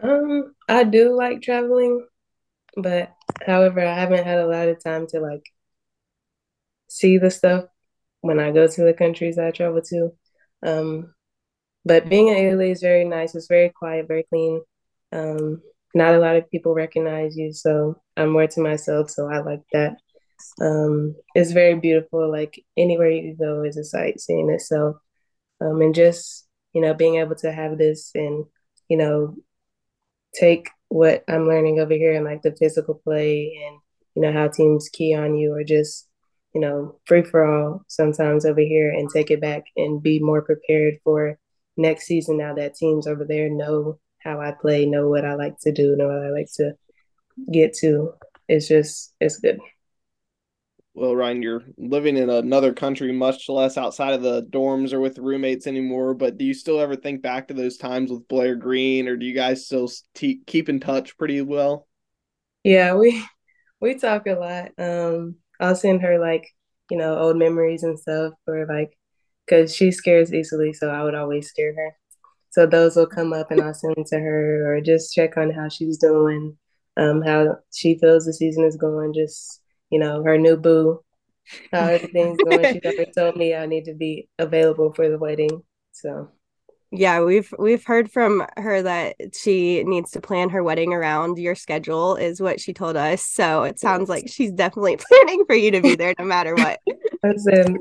Um, 0.02 0.56
I 0.68 0.84
do 0.84 1.16
like 1.16 1.42
traveling, 1.42 2.06
but 2.78 3.14
however, 3.46 3.82
I 3.82 3.96
haven't 3.96 4.26
had 4.26 4.40
a 4.40 4.48
lot 4.48 4.70
of 4.70 4.84
time 4.84 5.08
to 5.10 5.20
like 5.22 5.46
see 6.88 7.18
the 7.18 7.32
stuff 7.32 7.66
when 8.22 8.40
I 8.40 8.52
go 8.52 8.68
to 8.68 8.84
the 8.84 8.94
countries 8.94 9.38
I 9.38 9.52
travel 9.52 9.82
to. 9.82 10.12
Um, 10.64 11.14
but 11.86 12.10
being 12.10 12.30
in 12.30 12.38
Italy 12.38 12.72
is 12.72 12.82
very 12.82 13.06
nice. 13.06 13.36
It's 13.36 13.48
very 13.48 13.70
quiet, 13.70 14.08
very 14.08 14.24
clean. 14.24 14.62
Um, 15.12 15.62
not 15.94 16.16
a 16.16 16.20
lot 16.20 16.36
of 16.36 16.50
people 16.50 16.74
recognize 16.74 17.38
you, 17.38 17.54
so 17.54 18.02
I'm 18.18 18.30
more 18.30 18.48
to 18.48 18.62
myself. 18.62 19.10
So 19.10 19.30
I 19.30 19.40
like 19.40 19.62
that. 19.74 19.98
Um, 20.62 21.16
it's 21.36 21.52
very 21.52 21.76
beautiful. 21.76 22.32
Like 22.32 22.64
anywhere 22.76 23.10
you 23.10 23.36
go 23.36 23.64
is 23.64 23.78
a 23.78 23.84
sightseeing 23.84 24.50
itself. 24.50 24.98
Um, 25.62 25.82
and 25.82 25.96
just, 25.96 26.48
you 26.74 26.82
know, 26.82 26.94
being 26.94 27.16
able 27.16 27.36
to 27.36 27.52
have 27.52 27.78
this 27.78 28.12
and, 28.16 28.46
you 28.90 28.98
know, 28.98 29.36
take 30.34 30.70
what 30.90 31.24
I'm 31.28 31.48
learning 31.48 31.80
over 31.80 31.94
here 31.94 32.14
and 32.14 32.26
like 32.26 32.42
the 32.42 32.56
physical 32.56 32.96
play 32.96 33.60
and, 33.66 33.80
you 34.16 34.22
know, 34.22 34.34
how 34.34 34.48
teams 34.48 34.90
key 34.90 35.14
on 35.14 35.36
you 35.36 35.54
or 35.54 35.64
just, 35.64 36.08
you 36.54 36.62
know, 36.62 37.00
free 37.06 37.24
for 37.24 37.46
all 37.46 37.84
sometimes 37.88 38.46
over 38.46 38.60
here 38.60 38.92
and 38.92 39.10
take 39.10 39.32
it 39.32 39.42
back 39.42 39.64
and 39.78 40.04
be 40.04 40.20
more 40.20 40.42
prepared 40.42 40.96
for 41.04 41.38
next 41.78 42.06
season 42.06 42.38
now 42.38 42.54
that 42.56 42.76
teams 42.76 43.08
over 43.08 43.26
there 43.26 43.50
know 43.50 44.00
how 44.20 44.40
I 44.40 44.52
play, 44.52 44.86
know 44.86 45.10
what 45.10 45.26
I 45.26 45.36
like 45.36 45.60
to 45.62 45.72
do, 45.72 45.96
know 45.96 46.08
what 46.08 46.26
I 46.26 46.30
like 46.30 46.50
to 46.56 46.74
get 47.52 47.74
to. 47.78 48.14
It's 48.48 48.68
just, 48.68 49.14
it's 49.20 49.38
good. 49.40 49.60
Well, 50.96 51.16
Rhyne, 51.16 51.42
you're 51.42 51.64
living 51.78 52.18
in 52.18 52.30
another 52.30 52.72
country, 52.72 53.12
much 53.12 53.50
less 53.50 53.78
outside 53.78 54.14
of 54.14 54.22
the 54.22 54.44
dorms 54.44 54.94
or 54.94 55.00
with 55.00 55.18
roommates 55.18 55.66
anymore. 55.66 56.14
But 56.14 56.38
do 56.38 56.46
you 56.46 56.54
still 56.54 56.80
ever 56.80 56.96
think 56.96 57.24
back 57.24 57.48
to 57.48 57.56
those 57.56 57.78
times 57.78 58.12
with 58.12 58.28
Blair 58.28 58.56
Green, 58.56 59.08
or 59.08 59.18
do 59.18 59.26
you 59.26 59.34
guys 59.34 59.66
still 59.66 59.90
keep 60.14 60.70
in 60.70 60.80
touch 60.80 61.18
pretty 61.18 61.42
well? 61.42 61.88
Yeah, 62.64 62.94
we 62.94 63.24
we 63.82 63.96
talk 63.96 64.28
a 64.28 64.34
lot. 64.34 64.72
Um, 64.78 65.38
I'll 65.60 65.76
send 65.76 66.04
her 66.04 66.20
like 66.20 66.48
you 66.92 66.98
know 66.98 67.18
old 67.18 67.38
memories 67.38 67.82
and 67.82 67.98
stuff, 67.98 68.34
or 68.46 68.68
like 68.68 68.96
because 69.54 69.76
she 69.76 69.92
scares 69.92 70.34
easily, 70.34 70.74
so 70.74 70.90
I 70.90 71.04
would 71.04 71.16
always 71.16 71.48
scare 71.48 71.76
her. 71.76 71.96
So 72.50 72.66
those 72.66 72.96
will 72.96 73.08
come 73.08 73.34
up, 73.34 73.52
and 73.52 73.62
I'll 73.62 73.74
send 73.74 73.96
them 73.96 74.06
to 74.06 74.20
her, 74.20 74.76
or 74.76 74.82
just 74.82 75.14
check 75.14 75.38
on 75.38 75.52
how 75.52 75.70
she's 75.70 75.98
doing, 75.98 76.58
um, 76.98 77.22
how 77.22 77.58
she 77.74 77.98
feels 78.00 78.26
the 78.26 78.34
season 78.34 78.64
is 78.64 78.78
going, 78.78 79.14
just 79.14 79.62
you 79.90 80.00
know, 80.00 80.24
her 80.24 80.40
new 80.40 80.58
boo, 80.58 81.04
how 81.72 81.86
everything's 81.86 82.40
going. 82.40 82.74
She 82.74 82.82
never 82.84 83.06
told 83.18 83.36
me 83.36 83.54
I 83.54 83.68
need 83.68 83.86
to 83.86 83.94
be 83.94 84.28
available 84.40 84.92
for 84.94 85.08
the 85.08 85.20
wedding. 85.20 85.62
So 85.92 86.32
yeah, 86.92 87.24
we've 87.24 87.54
we've 87.60 87.84
heard 87.84 88.12
from 88.12 88.46
her 88.58 88.82
that 88.82 89.16
she 89.36 89.84
needs 89.84 90.12
to 90.12 90.22
plan 90.22 90.50
her 90.50 90.64
wedding 90.64 90.94
around 90.94 91.38
your 91.38 91.56
schedule, 91.56 92.16
is 92.16 92.42
what 92.42 92.60
she 92.60 92.74
told 92.74 92.96
us. 92.96 93.24
So 93.24 93.64
it 93.64 93.80
sounds 93.80 94.10
like 94.10 94.26
she's 94.28 94.52
definitely 94.52 94.98
planning 95.10 95.46
for 95.46 95.56
you 95.56 95.72
to 95.72 95.82
be 95.82 95.96
there 95.96 96.16
no 96.18 96.26
matter 96.26 96.56
what. 96.56 96.80
Listen, 97.24 97.78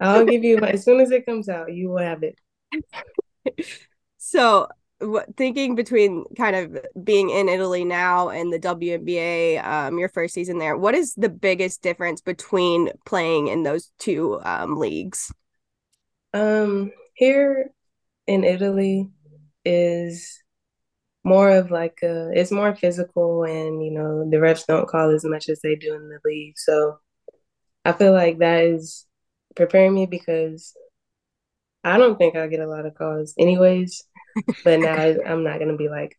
I'll 0.00 0.24
give 0.24 0.44
you 0.44 0.58
as 0.58 0.84
soon 0.84 1.00
as 1.00 1.10
it 1.10 1.26
comes 1.26 1.48
out, 1.48 1.72
you 1.72 1.88
will 1.90 1.98
have 1.98 2.22
it. 2.22 2.38
so 4.18 4.68
thinking 5.36 5.74
between 5.74 6.24
kind 6.36 6.56
of 6.56 7.04
being 7.04 7.30
in 7.30 7.48
Italy 7.48 7.84
now 7.84 8.30
and 8.30 8.52
the 8.52 8.58
WNBA, 8.58 9.64
um, 9.64 9.98
your 9.98 10.08
first 10.08 10.34
season 10.34 10.58
there, 10.58 10.76
what 10.76 10.94
is 10.94 11.14
the 11.14 11.28
biggest 11.28 11.82
difference 11.82 12.20
between 12.20 12.90
playing 13.04 13.48
in 13.48 13.62
those 13.62 13.90
two 13.98 14.40
um, 14.42 14.78
leagues? 14.78 15.32
Um, 16.32 16.92
here 17.14 17.70
in 18.26 18.44
Italy 18.44 19.10
is 19.64 20.42
more 21.24 21.50
of 21.50 21.70
like 21.70 21.98
a, 22.02 22.30
it's 22.32 22.52
more 22.52 22.74
physical, 22.74 23.44
and 23.44 23.84
you 23.84 23.90
know 23.90 24.28
the 24.30 24.36
refs 24.36 24.66
don't 24.66 24.88
call 24.88 25.10
as 25.10 25.24
much 25.24 25.48
as 25.48 25.60
they 25.60 25.74
do 25.74 25.94
in 25.94 26.08
the 26.08 26.20
league. 26.24 26.54
So 26.56 26.98
I 27.84 27.92
feel 27.92 28.12
like 28.12 28.38
that 28.38 28.62
is 28.64 29.06
preparing 29.56 29.94
me 29.94 30.06
because 30.06 30.74
I 31.82 31.98
don't 31.98 32.18
think 32.18 32.36
I 32.36 32.46
get 32.46 32.60
a 32.60 32.68
lot 32.68 32.86
of 32.86 32.94
calls, 32.94 33.34
anyways 33.38 34.04
but 34.64 34.80
now 34.80 34.94
I, 34.94 35.16
am 35.24 35.44
not 35.44 35.58
gonna 35.58 35.76
be 35.76 35.88
like, 35.88 36.18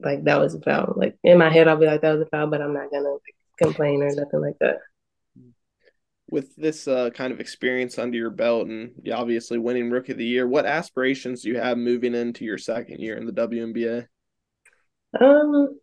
like 0.00 0.24
that 0.24 0.40
was 0.40 0.54
a 0.54 0.60
foul. 0.60 0.94
Like 0.96 1.16
in 1.22 1.38
my 1.38 1.50
head, 1.50 1.68
I'll 1.68 1.76
be 1.76 1.86
like 1.86 2.02
that 2.02 2.12
was 2.12 2.22
a 2.22 2.26
foul, 2.26 2.48
but 2.48 2.60
I'm 2.60 2.74
not 2.74 2.90
gonna 2.90 3.10
like, 3.10 3.36
complain 3.58 4.02
or 4.02 4.08
nothing 4.08 4.40
like 4.40 4.58
that. 4.60 4.78
With 6.30 6.56
this 6.56 6.88
uh, 6.88 7.10
kind 7.10 7.32
of 7.32 7.40
experience 7.40 7.98
under 7.98 8.16
your 8.16 8.30
belt, 8.30 8.66
and 8.66 8.92
obviously 9.12 9.58
winning 9.58 9.90
Rookie 9.90 10.12
of 10.12 10.18
the 10.18 10.24
Year, 10.24 10.48
what 10.48 10.66
aspirations 10.66 11.42
do 11.42 11.50
you 11.50 11.58
have 11.58 11.78
moving 11.78 12.14
into 12.14 12.44
your 12.44 12.58
second 12.58 12.98
year 13.00 13.16
in 13.16 13.26
the 13.26 13.32
WNBA? 13.32 14.06
Um, 15.20 15.78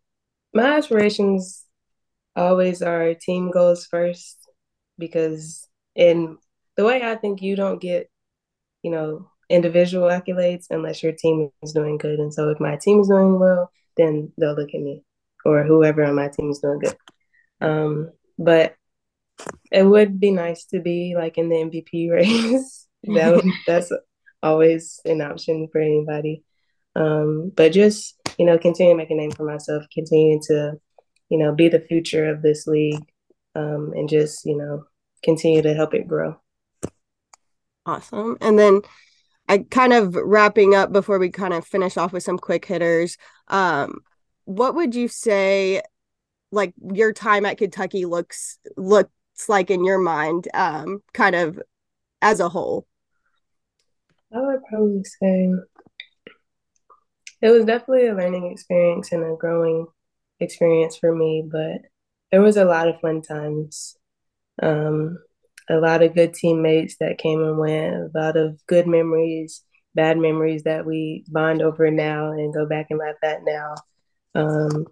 my 0.53 0.77
aspirations 0.77 1.63
always 2.35 2.81
are 2.81 3.13
team 3.13 3.51
goals 3.51 3.85
first, 3.85 4.37
because 4.97 5.67
in 5.95 6.37
the 6.81 6.87
way 6.87 7.03
I 7.03 7.15
think 7.15 7.43
you 7.43 7.55
don't 7.55 7.79
get, 7.79 8.09
you 8.81 8.89
know, 8.89 9.29
individual 9.49 10.07
accolades 10.07 10.65
unless 10.71 11.03
your 11.03 11.11
team 11.11 11.51
is 11.61 11.73
doing 11.73 11.99
good. 11.99 12.17
And 12.17 12.33
so 12.33 12.49
if 12.49 12.59
my 12.59 12.75
team 12.81 13.01
is 13.01 13.07
doing 13.07 13.39
well, 13.39 13.71
then 13.97 14.31
they'll 14.39 14.55
look 14.55 14.73
at 14.73 14.81
me 14.81 15.03
or 15.45 15.63
whoever 15.63 16.03
on 16.03 16.15
my 16.15 16.29
team 16.29 16.49
is 16.49 16.57
doing 16.57 16.79
good. 16.79 16.97
Um, 17.61 18.09
but 18.39 18.73
it 19.71 19.83
would 19.83 20.19
be 20.19 20.31
nice 20.31 20.65
to 20.73 20.79
be 20.79 21.13
like 21.15 21.37
in 21.37 21.49
the 21.49 21.57
MVP 21.57 22.09
race. 22.11 22.87
that 23.03 23.35
would, 23.35 23.45
that's 23.67 23.91
always 24.41 24.99
an 25.05 25.21
option 25.21 25.67
for 25.71 25.81
anybody. 25.81 26.43
Um, 26.95 27.51
but 27.55 27.73
just 27.73 28.15
you 28.39 28.45
know, 28.47 28.57
continue 28.57 28.93
to 28.93 28.97
make 28.97 29.11
a 29.11 29.13
name 29.13 29.29
for 29.29 29.45
myself, 29.45 29.83
continue 29.93 30.39
to 30.47 30.79
you 31.29 31.37
know 31.37 31.53
be 31.53 31.69
the 31.69 31.79
future 31.79 32.27
of 32.27 32.41
this 32.41 32.65
league, 32.65 33.05
um, 33.53 33.93
and 33.95 34.09
just 34.09 34.45
you 34.45 34.57
know 34.57 34.85
continue 35.23 35.61
to 35.61 35.75
help 35.75 35.93
it 35.93 36.07
grow. 36.07 36.37
Awesome. 37.85 38.37
And 38.41 38.57
then 38.59 38.81
I 39.47 39.59
kind 39.69 39.93
of 39.93 40.15
wrapping 40.15 40.75
up 40.75 40.91
before 40.91 41.19
we 41.19 41.29
kind 41.29 41.53
of 41.53 41.65
finish 41.65 41.97
off 41.97 42.13
with 42.13 42.23
some 42.23 42.37
quick 42.37 42.65
hitters. 42.65 43.17
Um, 43.47 44.01
what 44.45 44.75
would 44.75 44.95
you 44.95 45.07
say, 45.07 45.81
like 46.51 46.73
your 46.93 47.13
time 47.13 47.45
at 47.45 47.57
Kentucky 47.57 48.05
looks 48.05 48.59
looks 48.77 49.09
like 49.47 49.71
in 49.71 49.83
your 49.83 49.99
mind, 49.99 50.47
um, 50.53 51.01
kind 51.13 51.35
of 51.35 51.61
as 52.21 52.39
a 52.39 52.49
whole? 52.49 52.85
I 54.33 54.39
would 54.39 54.63
probably 54.69 55.03
say 55.03 55.51
it 57.41 57.49
was 57.49 57.65
definitely 57.65 58.07
a 58.07 58.15
learning 58.15 58.51
experience 58.51 59.11
and 59.11 59.23
a 59.23 59.35
growing 59.35 59.87
experience 60.39 60.95
for 60.95 61.13
me, 61.13 61.43
but 61.51 61.81
there 62.31 62.41
was 62.41 62.57
a 62.57 62.65
lot 62.65 62.87
of 62.87 63.01
fun 63.01 63.21
times. 63.21 63.97
Um, 64.61 65.17
a 65.69 65.75
lot 65.77 66.03
of 66.03 66.15
good 66.15 66.33
teammates 66.33 66.97
that 66.99 67.17
came 67.17 67.41
and 67.41 67.57
went, 67.57 67.95
a 67.95 68.09
lot 68.13 68.37
of 68.37 68.59
good 68.67 68.87
memories, 68.87 69.63
bad 69.95 70.17
memories 70.17 70.63
that 70.63 70.85
we 70.85 71.23
bond 71.29 71.61
over 71.61 71.89
now 71.91 72.31
and 72.31 72.53
go 72.53 72.65
back 72.65 72.87
and 72.89 72.99
laugh 72.99 73.15
at 73.23 73.43
now. 73.43 73.75
Um, 74.35 74.85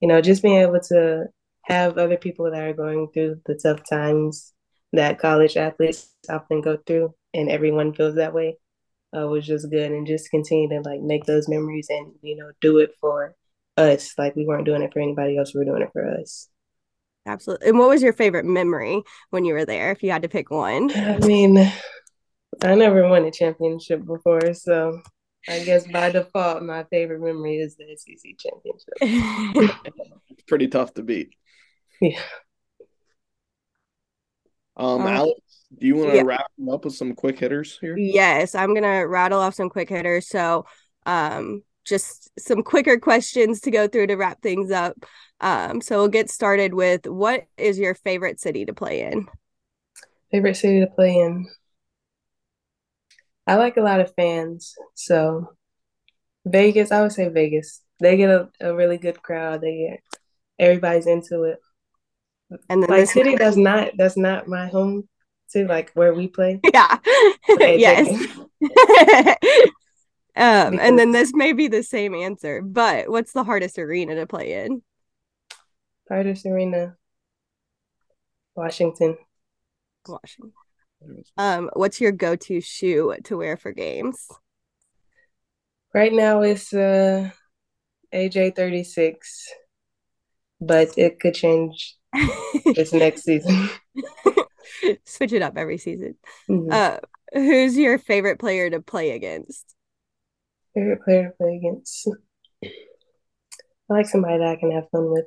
you 0.00 0.08
know, 0.08 0.20
just 0.20 0.42
being 0.42 0.60
able 0.62 0.80
to 0.80 1.26
have 1.64 1.98
other 1.98 2.16
people 2.16 2.50
that 2.50 2.62
are 2.62 2.72
going 2.72 3.08
through 3.12 3.40
the 3.46 3.54
tough 3.54 3.80
times 3.88 4.52
that 4.92 5.18
college 5.18 5.56
athletes 5.56 6.14
often 6.30 6.60
go 6.60 6.78
through, 6.86 7.14
and 7.34 7.50
everyone 7.50 7.92
feels 7.92 8.14
that 8.14 8.32
way, 8.32 8.56
uh, 9.16 9.26
was 9.26 9.46
just 9.46 9.70
good. 9.70 9.92
And 9.92 10.06
just 10.06 10.30
continue 10.30 10.68
to 10.70 10.80
like 10.80 11.00
make 11.00 11.24
those 11.24 11.48
memories 11.48 11.88
and 11.90 12.12
you 12.22 12.36
know 12.36 12.50
do 12.60 12.78
it 12.78 12.92
for 13.00 13.34
us. 13.76 14.14
Like 14.16 14.34
we 14.34 14.46
weren't 14.46 14.64
doing 14.64 14.82
it 14.82 14.92
for 14.92 15.00
anybody 15.00 15.36
else; 15.36 15.54
we 15.54 15.58
were 15.58 15.66
doing 15.66 15.82
it 15.82 15.90
for 15.92 16.08
us. 16.08 16.48
Absolutely. 17.26 17.68
And 17.68 17.78
what 17.78 17.88
was 17.88 18.02
your 18.02 18.12
favorite 18.12 18.44
memory 18.44 19.02
when 19.30 19.44
you 19.44 19.54
were 19.54 19.66
there, 19.66 19.90
if 19.90 20.02
you 20.02 20.10
had 20.10 20.22
to 20.22 20.28
pick 20.28 20.50
one? 20.50 20.90
I 20.96 21.18
mean, 21.18 21.58
I 22.62 22.74
never 22.74 23.08
won 23.08 23.24
a 23.24 23.30
championship 23.30 24.04
before, 24.04 24.54
so 24.54 25.00
I 25.48 25.64
guess 25.64 25.86
by 25.86 26.10
default, 26.10 26.62
my 26.62 26.84
favorite 26.84 27.20
memory 27.20 27.58
is 27.58 27.76
the 27.76 27.84
SEC 27.96 28.32
championship. 28.38 29.74
it's 30.30 30.42
pretty 30.42 30.68
tough 30.68 30.94
to 30.94 31.02
beat. 31.02 31.30
Yeah. 32.00 32.20
Um, 34.76 35.06
Alex, 35.06 35.40
do 35.76 35.86
you 35.86 35.96
want 35.96 36.10
to 36.10 36.16
yeah. 36.16 36.22
wrap 36.22 36.46
up 36.70 36.84
with 36.84 36.94
some 36.94 37.14
quick 37.14 37.38
hitters 37.38 37.78
here? 37.80 37.96
Yes, 37.96 38.54
I'm 38.54 38.74
gonna 38.74 39.06
rattle 39.06 39.40
off 39.40 39.54
some 39.54 39.68
quick 39.68 39.88
hitters. 39.88 40.28
So, 40.28 40.66
um, 41.04 41.62
just 41.88 42.30
some 42.38 42.62
quicker 42.62 42.98
questions 42.98 43.60
to 43.62 43.70
go 43.70 43.88
through 43.88 44.08
to 44.08 44.16
wrap 44.16 44.40
things 44.42 44.70
up. 44.70 44.96
Um, 45.40 45.80
so 45.80 45.98
we'll 45.98 46.08
get 46.08 46.30
started 46.30 46.74
with 46.74 47.06
what 47.06 47.44
is 47.56 47.78
your 47.78 47.94
favorite 47.94 48.40
city 48.40 48.64
to 48.64 48.74
play 48.74 49.02
in? 49.02 49.28
Favorite 50.30 50.56
city 50.56 50.80
to 50.80 50.86
play 50.86 51.16
in? 51.16 51.48
I 53.46 53.54
like 53.54 53.76
a 53.76 53.82
lot 53.82 54.00
of 54.00 54.14
fans. 54.14 54.74
So 54.94 55.54
Vegas, 56.44 56.92
I 56.92 57.02
would 57.02 57.12
say 57.12 57.28
Vegas. 57.28 57.82
They 58.00 58.16
get 58.16 58.30
a, 58.30 58.48
a 58.60 58.74
really 58.74 58.98
good 58.98 59.22
crowd. 59.22 59.60
They 59.60 59.88
get 59.88 60.00
everybody's 60.58 61.06
into 61.06 61.44
it. 61.44 61.58
And 62.68 62.82
then 62.82 62.90
like 62.90 63.08
city 63.08 63.36
that's 63.36 63.56
not 63.56 63.90
that's 63.96 64.16
not 64.16 64.48
my 64.48 64.68
home 64.68 65.08
to 65.52 65.66
like 65.66 65.90
where 65.94 66.14
we 66.14 66.28
play. 66.28 66.60
Yeah. 66.72 66.98
yes. 67.58 68.38
um, 70.38 70.72
because... 70.72 70.86
and 70.86 70.98
then 70.98 71.12
this 71.12 71.32
may 71.34 71.52
be 71.52 71.68
the 71.68 71.82
same 71.82 72.14
answer, 72.14 72.62
but 72.62 73.10
what's 73.10 73.32
the 73.32 73.44
hardest 73.44 73.78
arena 73.78 74.14
to 74.16 74.26
play 74.26 74.64
in? 74.64 74.82
Hardest 76.08 76.46
arena, 76.46 76.96
Washington. 78.54 79.16
Washington. 80.06 80.52
Um, 81.36 81.70
what's 81.74 82.00
your 82.00 82.12
go-to 82.12 82.60
shoe 82.60 83.14
to 83.24 83.36
wear 83.36 83.56
for 83.56 83.72
games? 83.72 84.26
Right 85.94 86.12
now 86.12 86.42
it's 86.42 86.72
uh 86.72 87.30
AJ 88.12 88.56
thirty 88.56 88.84
six, 88.84 89.48
but 90.60 90.96
it 90.98 91.20
could 91.20 91.34
change 91.34 91.96
this 92.74 92.92
next 92.92 93.22
season. 93.22 93.68
Switch 95.04 95.32
it 95.32 95.42
up 95.42 95.56
every 95.56 95.78
season. 95.78 96.16
Mm-hmm. 96.48 96.72
Uh, 96.72 96.98
Who's 97.32 97.76
your 97.76 97.98
favorite 97.98 98.38
player 98.38 98.70
to 98.70 98.80
play 98.80 99.10
against? 99.10 99.74
Favorite 100.78 101.02
player 101.02 101.24
to 101.24 101.36
play 101.36 101.56
against? 101.56 102.08
I 102.64 102.68
like 103.88 104.06
somebody 104.06 104.38
that 104.38 104.46
I 104.46 104.56
can 104.56 104.70
have 104.70 104.88
fun 104.90 105.10
with. 105.10 105.24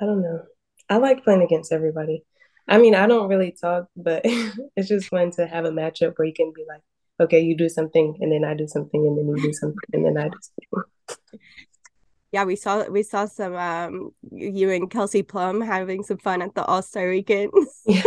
I 0.00 0.06
don't 0.06 0.22
know. 0.22 0.42
I 0.88 0.96
like 0.96 1.24
playing 1.24 1.42
against 1.42 1.72
everybody. 1.72 2.24
I 2.66 2.78
mean, 2.78 2.94
I 2.94 3.06
don't 3.06 3.28
really 3.28 3.52
talk, 3.52 3.88
but 3.96 4.22
it's 4.76 4.88
just 4.88 5.08
fun 5.08 5.30
to 5.32 5.46
have 5.46 5.66
a 5.66 5.70
matchup 5.70 6.14
where 6.16 6.26
you 6.26 6.32
can 6.32 6.52
be 6.54 6.64
like, 6.66 6.80
okay, 7.20 7.40
you 7.40 7.54
do 7.54 7.68
something, 7.68 8.16
and 8.20 8.32
then 8.32 8.44
I 8.44 8.54
do 8.54 8.66
something, 8.66 9.06
and 9.06 9.18
then 9.18 9.28
you 9.28 9.42
do 9.42 9.52
something, 9.52 9.78
and 9.92 10.06
then 10.06 10.16
I 10.16 10.28
do 10.28 10.38
something. 10.40 11.38
Yeah, 12.32 12.44
we 12.44 12.56
saw 12.56 12.88
we 12.88 13.02
saw 13.02 13.26
some 13.26 13.54
um 13.54 14.10
you 14.32 14.70
and 14.70 14.90
Kelsey 14.90 15.22
Plum 15.22 15.60
having 15.60 16.02
some 16.02 16.18
fun 16.18 16.40
at 16.40 16.54
the 16.54 16.64
All 16.64 16.82
Star 16.82 17.08
weekend. 17.10 17.52
Yeah. 17.86 18.02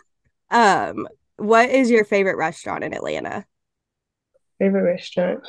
um, 0.50 1.08
what 1.36 1.70
is 1.70 1.90
your 1.90 2.04
favorite 2.04 2.36
restaurant 2.36 2.84
in 2.84 2.94
Atlanta? 2.94 3.44
Favorite 4.58 4.82
restaurant. 4.82 5.46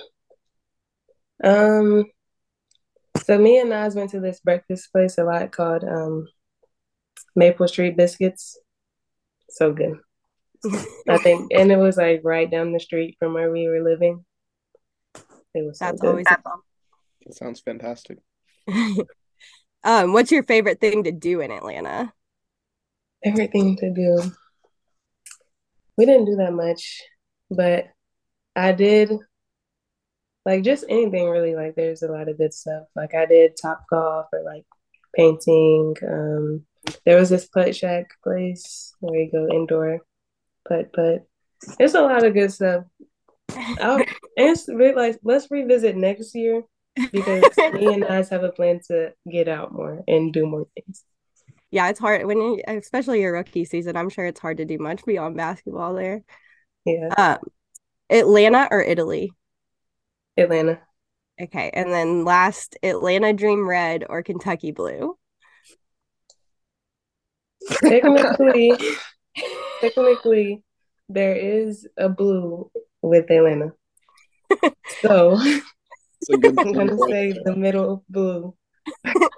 Um, 1.43 2.05
so 3.23 3.37
me 3.37 3.59
and 3.59 3.69
Naz 3.69 3.95
went 3.95 4.11
to 4.11 4.19
this 4.19 4.39
breakfast 4.39 4.91
place 4.91 5.17
a 5.17 5.23
lot 5.23 5.51
called 5.51 5.83
um 5.83 6.27
Maple 7.35 7.67
Street 7.67 7.97
Biscuits. 7.97 8.57
So 9.49 9.73
good. 9.73 9.99
I 11.07 11.17
think, 11.23 11.51
and 11.53 11.71
it 11.71 11.77
was 11.77 11.97
like 11.97 12.21
right 12.23 12.49
down 12.49 12.73
the 12.73 12.79
street 12.79 13.15
from 13.19 13.33
where 13.33 13.51
we 13.51 13.67
were 13.67 13.81
living. 13.81 14.25
It 15.53 15.65
was. 15.65 15.79
That's 15.79 16.01
so 16.01 16.09
always 16.09 16.27
a. 16.29 16.37
That 17.25 17.35
sounds 17.35 17.59
fantastic. 17.59 18.19
um, 19.83 20.13
what's 20.13 20.31
your 20.31 20.43
favorite 20.43 20.79
thing 20.79 21.03
to 21.03 21.11
do 21.11 21.41
in 21.41 21.51
Atlanta? 21.51 22.13
Favorite 23.23 23.51
thing 23.51 23.75
to 23.77 23.93
do. 23.93 24.31
We 25.97 26.05
didn't 26.05 26.25
do 26.25 26.37
that 26.37 26.53
much, 26.53 27.01
but 27.49 27.87
I 28.55 28.71
did 28.71 29.11
like 30.45 30.63
just 30.63 30.85
anything 30.89 31.29
really. 31.29 31.55
Like 31.55 31.75
there's 31.75 32.01
a 32.01 32.11
lot 32.11 32.29
of 32.29 32.37
good 32.37 32.53
stuff. 32.53 32.83
Like 32.95 33.13
I 33.13 33.25
did 33.25 33.57
top 33.61 33.83
golf 33.89 34.27
or 34.33 34.43
like 34.43 34.65
painting. 35.15 35.95
Um, 36.07 36.65
there 37.05 37.17
was 37.17 37.29
this 37.29 37.47
Puttshack 37.47 38.05
place 38.23 38.93
where 38.99 39.19
you 39.19 39.31
go 39.31 39.47
indoor 39.47 39.99
putt 40.67 40.93
putt. 40.93 41.25
It's 41.79 41.93
a 41.93 42.01
lot 42.01 42.25
of 42.25 42.33
good 42.33 42.51
stuff. 42.51 42.85
I'll, 43.55 44.01
and 44.37 44.57
like 44.95 45.19
let's 45.23 45.47
revisit 45.51 45.95
next 45.95 46.33
year 46.35 46.63
because 47.11 47.43
me 47.73 47.93
and 47.93 48.03
us 48.03 48.29
have 48.29 48.43
a 48.43 48.51
plan 48.51 48.79
to 48.87 49.13
get 49.31 49.47
out 49.47 49.73
more 49.73 50.03
and 50.07 50.33
do 50.33 50.45
more 50.45 50.67
things. 50.75 51.03
Yeah, 51.71 51.89
it's 51.89 51.99
hard 51.99 52.25
when, 52.25 52.37
you, 52.37 52.61
especially 52.67 53.21
your 53.21 53.33
rookie 53.33 53.65
season. 53.65 53.95
I'm 53.95 54.09
sure 54.09 54.25
it's 54.25 54.39
hard 54.39 54.57
to 54.57 54.65
do 54.65 54.79
much 54.79 55.05
beyond 55.05 55.37
basketball 55.37 55.93
there. 55.93 56.23
Yeah. 56.85 57.09
Um, 57.15 57.37
Atlanta 58.09 58.67
or 58.71 58.81
Italy? 58.81 59.31
Atlanta. 60.37 60.79
Okay, 61.41 61.69
and 61.73 61.91
then 61.91 62.25
last, 62.25 62.77
Atlanta 62.83 63.33
Dream 63.33 63.67
Red 63.67 64.03
or 64.09 64.23
Kentucky 64.23 64.71
Blue? 64.71 65.17
Technically, 67.81 68.73
technically, 69.81 70.63
there 71.07 71.35
is 71.35 71.87
a 71.97 72.09
blue 72.09 72.71
with 73.01 73.29
Atlanta. 73.31 73.73
So 75.01 75.39
I'm 76.29 76.73
gonna 76.73 76.97
say 76.97 77.33
the 77.45 77.55
middle 77.55 78.03
blue. 78.09 78.53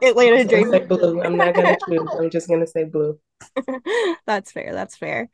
Atlanta 0.01 0.43
Dream 0.45 0.71
blue. 0.87 1.21
I'm 1.21 1.37
not 1.37 1.53
gonna 1.53 1.77
choose. 1.87 2.09
I'm 2.17 2.29
just 2.29 2.49
gonna 2.49 2.65
say 2.65 2.85
blue. 2.85 3.19
that's 4.25 4.51
fair. 4.51 4.73
That's 4.73 4.97
fair. 4.97 5.29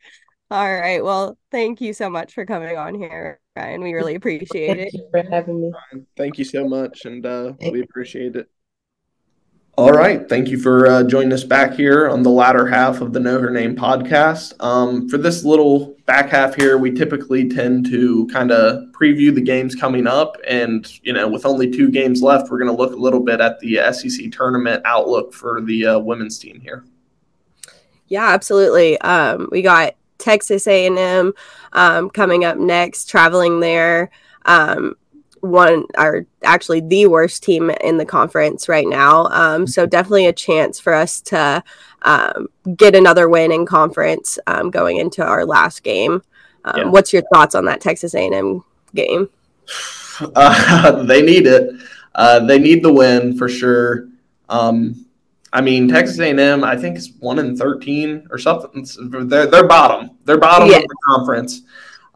All 0.50 0.74
right. 0.74 1.04
Well, 1.04 1.36
thank 1.50 1.80
you 1.80 1.92
so 1.92 2.08
much 2.08 2.32
for 2.32 2.46
coming 2.46 2.76
on 2.76 2.94
here, 2.94 3.38
Rhyne. 3.54 3.82
We 3.82 3.92
really 3.92 4.14
appreciate 4.14 4.76
thank 4.76 4.94
it. 4.94 5.00
for 5.10 5.22
having 5.30 5.60
me. 5.60 5.72
Thank 6.16 6.38
you 6.38 6.44
so 6.44 6.66
much, 6.66 7.04
and 7.04 7.24
uh, 7.26 7.52
we 7.60 7.82
appreciate 7.82 8.34
it. 8.34 8.48
All 9.78 9.92
right. 9.92 10.28
Thank 10.28 10.48
you 10.48 10.58
for 10.58 10.88
uh, 10.88 11.02
joining 11.04 11.32
us 11.32 11.44
back 11.44 11.72
here 11.72 12.08
on 12.08 12.24
the 12.24 12.30
latter 12.30 12.66
half 12.66 13.00
of 13.00 13.12
the 13.12 13.20
Know 13.20 13.38
Her 13.38 13.50
Name 13.50 13.76
podcast. 13.76 14.60
Um, 14.60 15.08
for 15.08 15.18
this 15.18 15.44
little 15.44 15.94
back 16.04 16.30
half 16.30 16.56
here, 16.56 16.78
we 16.78 16.90
typically 16.90 17.48
tend 17.48 17.86
to 17.86 18.26
kind 18.26 18.50
of 18.50 18.90
preview 18.90 19.32
the 19.32 19.40
games 19.40 19.76
coming 19.76 20.08
up. 20.08 20.36
And, 20.48 20.84
you 21.04 21.12
know, 21.12 21.28
with 21.28 21.46
only 21.46 21.70
two 21.70 21.90
games 21.90 22.22
left, 22.22 22.50
we're 22.50 22.58
going 22.58 22.74
to 22.74 22.76
look 22.76 22.92
a 22.92 22.96
little 22.96 23.20
bit 23.20 23.40
at 23.40 23.60
the 23.60 23.78
SEC 23.92 24.32
tournament 24.32 24.82
outlook 24.84 25.32
for 25.32 25.60
the 25.60 25.86
uh, 25.86 25.98
women's 26.00 26.40
team 26.40 26.58
here. 26.58 26.84
Yeah, 28.08 28.30
absolutely. 28.30 29.00
Um, 29.02 29.48
we 29.52 29.62
got 29.62 29.94
Texas 30.18 30.66
A&M 30.66 31.32
um, 31.72 32.10
coming 32.10 32.44
up 32.44 32.56
next, 32.58 33.08
traveling 33.08 33.60
there. 33.60 34.10
Um, 34.44 34.94
one 35.40 35.84
are 35.96 36.26
actually 36.42 36.80
the 36.80 37.06
worst 37.06 37.42
team 37.42 37.70
in 37.70 37.96
the 37.96 38.04
conference 38.04 38.68
right 38.68 38.86
now. 38.86 39.26
Um, 39.26 39.66
so 39.66 39.82
mm-hmm. 39.82 39.90
definitely 39.90 40.26
a 40.26 40.32
chance 40.32 40.80
for 40.80 40.92
us 40.94 41.20
to 41.22 41.62
um, 42.02 42.48
get 42.76 42.94
another 42.94 43.28
win 43.28 43.52
in 43.52 43.66
conference 43.66 44.38
um, 44.46 44.70
going 44.70 44.96
into 44.96 45.24
our 45.24 45.44
last 45.44 45.82
game. 45.82 46.22
Um, 46.64 46.76
yeah. 46.76 46.84
What's 46.84 47.12
your 47.12 47.22
thoughts 47.32 47.54
on 47.54 47.64
that 47.66 47.80
Texas 47.80 48.14
A&M 48.14 48.64
game? 48.94 49.28
Uh, 50.34 51.04
they 51.04 51.22
need 51.22 51.46
it. 51.46 51.80
Uh, 52.16 52.40
they 52.40 52.58
need 52.58 52.82
the 52.82 52.92
win 52.92 53.38
for 53.38 53.48
sure. 53.48 54.08
Um, 54.48 55.06
I 55.52 55.60
mean, 55.60 55.88
Texas 55.88 56.18
A&M, 56.18 56.62
I 56.62 56.76
think 56.76 56.96
is 56.96 57.12
one 57.20 57.38
in 57.38 57.56
thirteen 57.56 58.26
or 58.30 58.38
something. 58.38 58.86
They're 59.28 59.46
they're 59.46 59.66
bottom. 59.66 60.10
They're 60.24 60.38
bottom 60.38 60.68
yeah. 60.68 60.76
of 60.76 60.82
the 60.82 60.96
conference. 61.06 61.62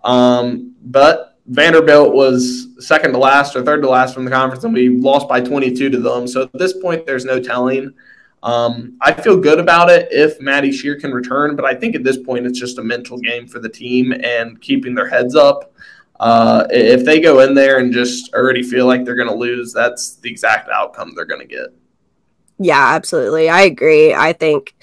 Um, 0.04 0.74
but 0.82 1.38
Vanderbilt 1.46 2.14
was 2.14 2.68
second 2.78 3.12
to 3.12 3.18
last 3.18 3.56
or 3.56 3.62
third 3.62 3.82
to 3.82 3.88
last 3.88 4.14
from 4.14 4.24
the 4.24 4.30
conference, 4.30 4.64
and 4.64 4.74
we 4.74 4.88
lost 4.88 5.28
by 5.28 5.40
22 5.40 5.90
to 5.90 5.98
them. 5.98 6.26
So 6.26 6.42
at 6.42 6.52
this 6.52 6.74
point, 6.74 7.06
there's 7.06 7.24
no 7.24 7.40
telling. 7.40 7.92
Um, 8.42 8.96
I 9.00 9.12
feel 9.12 9.36
good 9.36 9.60
about 9.60 9.88
it 9.88 10.08
if 10.10 10.40
Maddie 10.40 10.70
Scherr 10.70 11.00
can 11.00 11.12
return, 11.12 11.54
but 11.54 11.64
I 11.64 11.74
think 11.74 11.94
at 11.94 12.02
this 12.02 12.18
point 12.18 12.46
it's 12.46 12.58
just 12.58 12.78
a 12.78 12.82
mental 12.82 13.18
game 13.18 13.46
for 13.46 13.60
the 13.60 13.68
team 13.68 14.12
and 14.12 14.60
keeping 14.60 14.94
their 14.94 15.08
heads 15.08 15.36
up. 15.36 15.72
Uh, 16.18 16.66
if 16.70 17.04
they 17.04 17.20
go 17.20 17.40
in 17.40 17.54
there 17.54 17.78
and 17.78 17.92
just 17.92 18.32
already 18.34 18.62
feel 18.62 18.86
like 18.86 19.04
they're 19.04 19.16
going 19.16 19.28
to 19.28 19.34
lose, 19.34 19.72
that's 19.72 20.16
the 20.16 20.30
exact 20.30 20.68
outcome 20.70 21.12
they're 21.14 21.24
going 21.24 21.40
to 21.40 21.46
get. 21.46 21.68
Yeah, 22.58 22.94
absolutely. 22.94 23.48
I 23.48 23.62
agree. 23.62 24.14
I 24.14 24.32
think 24.32 24.74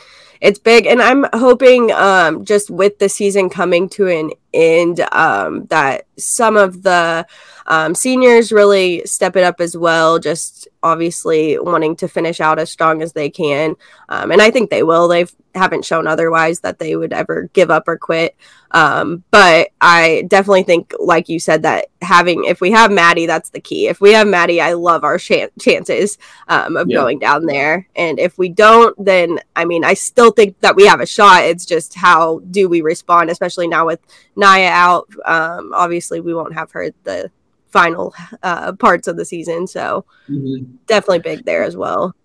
it's 0.41 0.57
big 0.57 0.85
and 0.85 1.01
i'm 1.01 1.25
hoping 1.33 1.91
um, 1.91 2.45
just 2.45 2.69
with 2.69 2.97
the 2.99 3.09
season 3.09 3.49
coming 3.49 3.89
to 3.89 4.07
an 4.07 4.31
end 4.53 4.99
um, 5.11 5.65
that 5.67 6.05
some 6.17 6.57
of 6.57 6.83
the 6.83 7.25
um, 7.67 7.93
seniors 7.93 8.51
really 8.51 9.05
step 9.05 9.35
it 9.35 9.43
up 9.43 9.61
as 9.61 9.77
well 9.77 10.17
just 10.17 10.67
obviously 10.81 11.59
wanting 11.59 11.95
to 11.97 12.07
finish 12.07 12.39
out 12.39 12.59
as 12.59 12.69
strong 12.69 13.01
as 13.01 13.13
they 13.13 13.29
can. 13.29 13.75
Um, 14.09 14.31
and 14.31 14.41
i 14.41 14.49
think 14.49 14.69
they 14.69 14.83
will. 14.83 15.07
They 15.07 15.25
haven't 15.55 15.85
shown 15.85 16.07
otherwise 16.07 16.61
that 16.61 16.79
they 16.79 16.95
would 16.95 17.11
ever 17.11 17.49
give 17.53 17.71
up 17.71 17.87
or 17.87 17.97
quit. 17.97 18.35
Um, 18.71 19.23
but 19.31 19.69
i 19.81 20.23
definitely 20.27 20.63
think 20.63 20.93
like 20.99 21.27
you 21.27 21.39
said 21.39 21.63
that 21.63 21.87
having 22.01 22.45
if 22.45 22.61
we 22.61 22.71
have 22.71 22.91
maddie 22.91 23.25
that's 23.25 23.49
the 23.49 23.59
key. 23.59 23.87
If 23.87 23.99
we 23.99 24.13
have 24.13 24.27
maddie 24.27 24.61
i 24.61 24.73
love 24.73 25.03
our 25.03 25.17
ch- 25.17 25.49
chances 25.59 26.17
um, 26.47 26.77
of 26.77 26.89
yeah. 26.89 26.97
going 26.97 27.19
down 27.19 27.45
there. 27.45 27.87
And 27.95 28.19
if 28.19 28.37
we 28.37 28.49
don't 28.49 28.95
then 29.03 29.39
i 29.55 29.65
mean 29.65 29.83
i 29.83 29.93
still 29.93 30.31
think 30.31 30.59
that 30.61 30.75
we 30.75 30.87
have 30.87 31.01
a 31.01 31.05
shot. 31.05 31.43
It's 31.43 31.65
just 31.65 31.93
how 31.93 32.39
do 32.51 32.69
we 32.69 32.81
respond 32.81 33.29
especially 33.29 33.67
now 33.67 33.85
with 33.85 33.99
Nyah 34.39 34.69
out 34.69 35.09
um, 35.25 35.71
obviously 35.73 36.19
we 36.21 36.33
won't 36.33 36.53
have 36.53 36.71
her 36.71 36.89
the 37.03 37.29
final 37.69 38.13
uh, 38.43 38.73
parts 38.73 39.07
of 39.07 39.17
the 39.17 39.25
season. 39.25 39.67
So 39.67 40.05
mm-hmm. 40.29 40.75
definitely 40.87 41.19
big 41.19 41.45
there 41.45 41.63
as 41.63 41.75
well. 41.75 42.15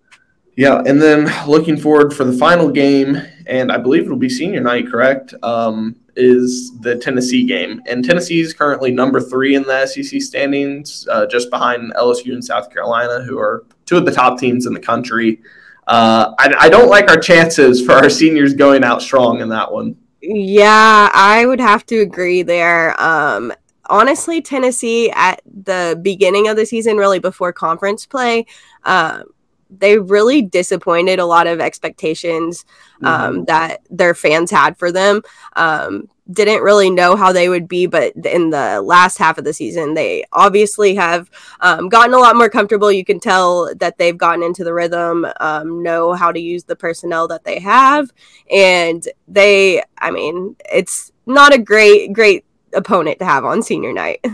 Yeah, 0.57 0.83
and 0.87 1.03
then 1.03 1.29
looking 1.49 1.77
forward 1.77 2.15
for 2.15 2.23
the 2.23 2.33
final 2.33 2.71
game, 2.71 3.21
and 3.47 3.73
I 3.73 3.77
believe 3.77 4.05
it'll 4.05 4.17
be 4.17 4.29
senior 4.29 4.61
night, 4.61 4.89
correct? 4.89 5.35
Um, 5.43 5.97
is 6.15 6.79
the 6.79 6.95
Tennessee 6.95 7.45
game, 7.45 7.83
and 7.89 8.05
Tennessee 8.05 8.41
is 8.41 8.55
currently 8.55 8.93
number 8.93 9.21
three 9.21 9.57
in 9.57 9.65
the 9.65 9.85
SEC 9.85 10.23
standings, 10.23 11.09
uh, 11.11 11.27
just 11.27 11.51
behind 11.51 11.93
LSU 11.95 12.35
and 12.35 12.45
South 12.45 12.71
Carolina, 12.71 13.25
who 13.25 13.37
are 13.37 13.65
two 13.85 13.97
of 13.97 14.05
the 14.05 14.13
top 14.13 14.39
teams 14.39 14.67
in 14.67 14.73
the 14.73 14.79
country. 14.79 15.41
Uh, 15.89 16.35
I, 16.39 16.55
I 16.61 16.69
don't 16.69 16.89
like 16.89 17.11
our 17.11 17.19
chances 17.19 17.85
for 17.85 17.93
our 17.93 18.09
seniors 18.09 18.55
going 18.55 18.85
out 18.85 19.03
strong 19.03 19.41
in 19.41 19.49
that 19.49 19.71
one. 19.71 19.97
Yeah, 20.27 21.11
I 21.13 21.45
would 21.45 21.61
have 21.61 21.85
to 21.87 21.99
agree 22.01 22.43
there. 22.43 23.01
Um, 23.01 23.53
honestly, 23.91 24.41
Tennessee 24.41 25.11
at 25.11 25.43
the 25.45 25.99
beginning 26.01 26.49
of 26.49 26.57
the 26.57 26.65
season, 26.65 26.97
really 26.97 27.19
before 27.19 27.53
conference 27.53 28.07
play, 28.07 28.47
um, 28.85 29.25
they 29.71 29.99
really 29.99 30.43
disappointed 30.43 31.19
a 31.19 31.27
lot 31.27 31.47
of 31.47 31.61
expectations 31.61 32.65
um, 33.03 33.21
mm-hmm. 33.21 33.45
that 33.45 33.83
their 33.91 34.15
fans 34.15 34.51
had 34.51 34.77
for 34.77 34.93
them. 34.93 35.23
Um, 35.57 36.09
didn't 36.31 36.63
really 36.63 36.89
know 36.89 37.17
how 37.17 37.33
they 37.33 37.51
would 37.51 37.69
be, 37.69 37.87
but 37.87 38.15
in 38.25 38.49
the 38.49 38.81
last 38.81 39.19
half 39.19 39.37
of 39.37 39.45
the 39.45 39.53
season, 39.53 39.93
they 39.93 40.25
obviously 40.33 40.95
have 40.95 41.31
um, 41.61 41.89
gotten 41.91 42.15
a 42.15 42.19
lot 42.19 42.37
more 42.37 42.49
comfortable. 42.49 42.91
You 42.91 43.05
can 43.05 43.21
tell 43.21 43.75
that 43.77 43.99
they've 43.99 44.17
gotten 44.17 44.43
into 44.43 44.65
the 44.65 44.73
rhythm, 44.73 45.27
um, 45.41 45.83
know 45.83 46.15
how 46.15 46.33
to 46.33 46.41
use 46.41 46.65
the 46.65 46.77
personnel 46.77 47.29
that 47.29 47.45
they 47.45 47.59
have, 47.61 48.11
and 48.51 49.07
they, 49.29 49.83
I 49.99 50.11
mean, 50.11 50.57
it's 50.73 51.13
not 51.27 51.55
a 51.55 51.59
great 51.59 52.13
great 52.13 52.45
opponent 52.73 53.19
to 53.19 53.25
have 53.27 53.45
on 53.45 53.63
senior 53.63 53.93
night. 53.93 54.25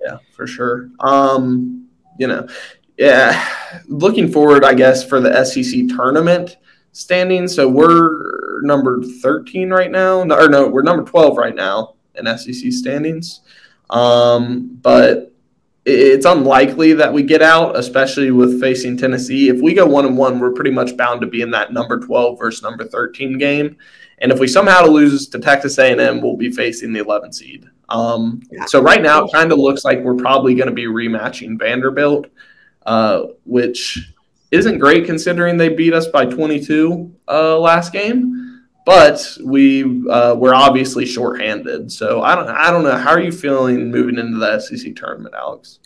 Yeah, 0.00 0.18
for 0.32 0.46
sure. 0.46 0.90
Um, 1.00 1.88
you 2.18 2.26
know, 2.26 2.46
yeah, 2.98 3.48
looking 3.86 4.30
forward, 4.30 4.64
I 4.64 4.74
guess, 4.74 5.06
for 5.06 5.20
the 5.20 5.44
SEC 5.44 5.88
tournament 5.88 6.56
standing. 6.92 7.46
So 7.46 7.68
we're 7.68 8.62
number 8.62 9.02
13 9.02 9.70
right 9.70 9.90
now. 9.90 10.20
Or 10.20 10.48
no, 10.48 10.68
we're 10.68 10.82
number 10.82 11.04
12 11.04 11.36
right 11.36 11.54
now 11.54 11.94
in 12.14 12.26
SEC 12.38 12.72
standings. 12.72 13.40
Um, 13.90 14.78
but 14.82 15.32
it's 15.84 16.26
unlikely 16.26 16.94
that 16.94 17.12
we 17.12 17.22
get 17.22 17.42
out, 17.42 17.76
especially 17.76 18.32
with 18.32 18.60
facing 18.60 18.96
Tennessee. 18.96 19.48
If 19.48 19.60
we 19.60 19.72
go 19.72 19.86
one 19.86 20.04
and 20.04 20.18
one, 20.18 20.40
we're 20.40 20.52
pretty 20.52 20.72
much 20.72 20.96
bound 20.96 21.20
to 21.20 21.28
be 21.28 21.42
in 21.42 21.50
that 21.52 21.72
number 21.72 22.00
12 22.00 22.38
versus 22.38 22.62
number 22.62 22.84
13 22.84 23.38
game. 23.38 23.76
And 24.18 24.32
if 24.32 24.40
we 24.40 24.48
somehow 24.48 24.86
lose 24.86 25.28
to 25.28 25.38
Texas 25.38 25.78
A&M, 25.78 26.20
we'll 26.20 26.36
be 26.36 26.50
facing 26.50 26.92
the 26.92 27.00
11 27.00 27.32
seed. 27.34 27.68
Um, 27.88 28.42
so 28.66 28.80
right 28.82 29.02
now, 29.02 29.24
it 29.24 29.32
kind 29.32 29.52
of 29.52 29.58
looks 29.58 29.84
like 29.84 30.00
we're 30.00 30.16
probably 30.16 30.54
going 30.54 30.68
to 30.68 30.74
be 30.74 30.86
rematching 30.86 31.58
Vanderbilt, 31.58 32.26
uh, 32.86 33.24
which 33.44 34.14
isn't 34.50 34.78
great 34.78 35.04
considering 35.04 35.56
they 35.56 35.68
beat 35.68 35.92
us 35.92 36.06
by 36.06 36.24
22 36.24 37.14
uh, 37.28 37.58
last 37.58 37.92
game. 37.92 38.64
But 38.86 39.36
we 39.44 39.82
uh, 40.08 40.36
we're 40.38 40.54
obviously 40.54 41.04
shorthanded, 41.04 41.90
so 41.90 42.22
I 42.22 42.36
don't 42.36 42.48
I 42.48 42.70
don't 42.70 42.84
know. 42.84 42.96
How 42.96 43.10
are 43.10 43.20
you 43.20 43.32
feeling 43.32 43.90
moving 43.90 44.16
into 44.16 44.38
the 44.38 44.60
SEC 44.60 44.94
tournament, 44.94 45.34
Alex? 45.36 45.80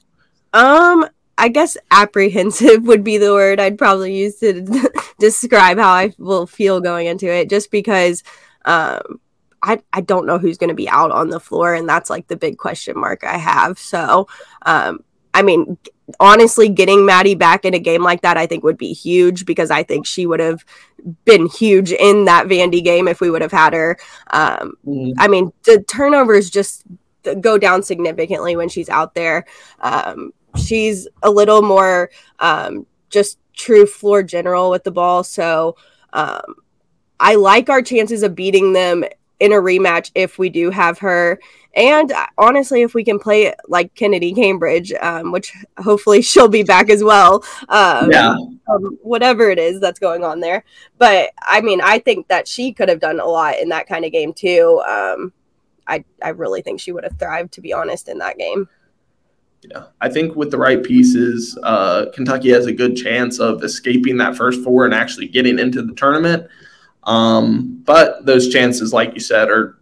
Um, 0.52 1.08
I 1.38 1.48
guess 1.48 1.78
apprehensive 1.90 2.82
would 2.86 3.02
be 3.02 3.16
the 3.16 3.32
word 3.32 3.58
I'd 3.58 3.78
probably 3.78 4.14
use 4.14 4.38
to 4.40 4.90
describe 5.18 5.78
how 5.78 5.88
I 5.88 6.12
will 6.18 6.46
feel 6.46 6.82
going 6.82 7.06
into 7.06 7.32
it, 7.32 7.48
just 7.48 7.70
because 7.70 8.22
um, 8.66 9.18
I, 9.62 9.80
I 9.94 10.02
don't 10.02 10.26
know 10.26 10.38
who's 10.38 10.58
going 10.58 10.68
to 10.68 10.74
be 10.74 10.88
out 10.88 11.10
on 11.10 11.30
the 11.30 11.40
floor, 11.40 11.74
and 11.74 11.88
that's 11.88 12.10
like 12.10 12.26
the 12.28 12.36
big 12.36 12.58
question 12.58 12.98
mark 12.98 13.24
I 13.24 13.38
have. 13.38 13.78
So, 13.78 14.28
um, 14.62 15.02
I 15.32 15.40
mean, 15.40 15.78
honestly, 16.18 16.68
getting 16.68 17.05
Maddie 17.05 17.35
back 17.35 17.64
in 17.64 17.75
a 17.75 17.79
game 17.79 18.03
like 18.03 18.23
that, 18.23 18.37
I 18.37 18.46
think 18.46 18.64
would 18.64 18.79
be 18.79 18.92
huge 18.92 19.44
because 19.44 19.70
I 19.70 19.83
think 19.83 20.07
she 20.07 20.27
would 20.27 20.40
have 20.40 20.64
been 21.25 21.46
huge 21.46 21.92
in 21.92 22.25
that 22.25 22.46
Vandy 22.46 22.83
game 22.83 23.07
if 23.09 23.20
we 23.20 23.31
would 23.31 23.42
have 23.42 23.53
had 23.53 23.73
her. 23.73 23.99
Um, 24.33 24.75
mm. 24.87 25.14
I 25.18 25.29
mean, 25.29 25.53
the 25.64 25.83
turnovers 25.83 26.51
just 26.51 26.85
go 27.40 27.59
down 27.59 27.83
significantly 27.83 28.57
when 28.57 28.68
she's 28.68 28.88
out 28.88 29.14
there. 29.14 29.44
Um, 29.81 30.33
she's 30.57 31.07
a 31.23 31.31
little 31.31 31.62
more 31.62 32.11
um, 32.38 32.87
just 33.11 33.38
true 33.55 33.87
floor 33.87 34.23
general 34.23 34.70
with 34.70 34.85
the 34.85 34.90
ball. 34.90 35.23
So 35.23 35.77
um, 36.12 36.55
I 37.18 37.35
like 37.35 37.68
our 37.68 37.83
chances 37.83 38.23
of 38.23 38.35
beating 38.35 38.73
them 38.73 39.05
in 39.38 39.53
a 39.53 39.57
rematch 39.57 40.11
if 40.14 40.38
we 40.38 40.49
do 40.49 40.70
have 40.70 40.99
her. 40.99 41.40
And 41.74 42.11
uh, 42.11 42.26
honestly, 42.37 42.83
if 42.83 42.94
we 42.94 43.04
can 43.04 43.18
play 43.18 43.54
like 43.68 43.94
Kennedy 43.94 44.33
Cambridge, 44.33 44.92
um, 45.00 45.33
which 45.33 45.54
hopefully 45.78 46.22
she'll 46.22 46.48
be 46.48 46.62
back 46.62 46.90
as 46.90 47.02
well. 47.02 47.44
Um, 47.68 48.11
yeah. 48.11 48.35
Um, 48.68 48.98
whatever 49.02 49.50
it 49.50 49.59
is 49.59 49.80
that's 49.80 49.98
going 49.98 50.24
on 50.24 50.40
there. 50.40 50.64
But 50.98 51.30
I 51.40 51.61
mean, 51.61 51.80
I 51.80 51.98
think 51.98 52.28
that 52.28 52.48
she 52.48 52.72
could 52.72 52.88
have 52.88 53.00
done 53.00 53.20
a 53.20 53.26
lot 53.26 53.59
in 53.59 53.68
that 53.70 53.87
kind 53.87 54.04
of 54.04 54.12
game 54.12 54.33
too. 54.33 54.83
Um, 54.88 55.33
I, 55.87 56.04
I 56.22 56.28
really 56.30 56.62
think 56.62 56.80
she 56.80 56.92
would 56.92 57.04
have 57.04 57.18
thrived, 57.18 57.52
to 57.52 57.61
be 57.61 57.72
honest, 57.72 58.09
in 58.09 58.18
that 58.18 58.38
game. 58.38 58.68
Yeah, 59.62 59.87
I 60.00 60.09
think 60.09 60.37
with 60.37 60.50
the 60.50 60.56
right 60.56 60.83
pieces, 60.83 61.59
uh, 61.62 62.06
Kentucky 62.14 62.50
has 62.50 62.66
a 62.66 62.72
good 62.72 62.96
chance 62.96 63.38
of 63.38 63.62
escaping 63.62 64.16
that 64.18 64.37
first 64.37 64.62
four 64.62 64.87
and 64.87 64.94
actually 64.94 65.28
getting 65.28 65.59
into 65.59 65.83
the 65.83 65.92
tournament. 65.94 66.46
Um, 67.04 67.83
but 67.85 68.24
those 68.24 68.48
chances, 68.48 68.92
like 68.92 69.12
you 69.14 69.20
said, 69.20 69.50
are 69.50 69.80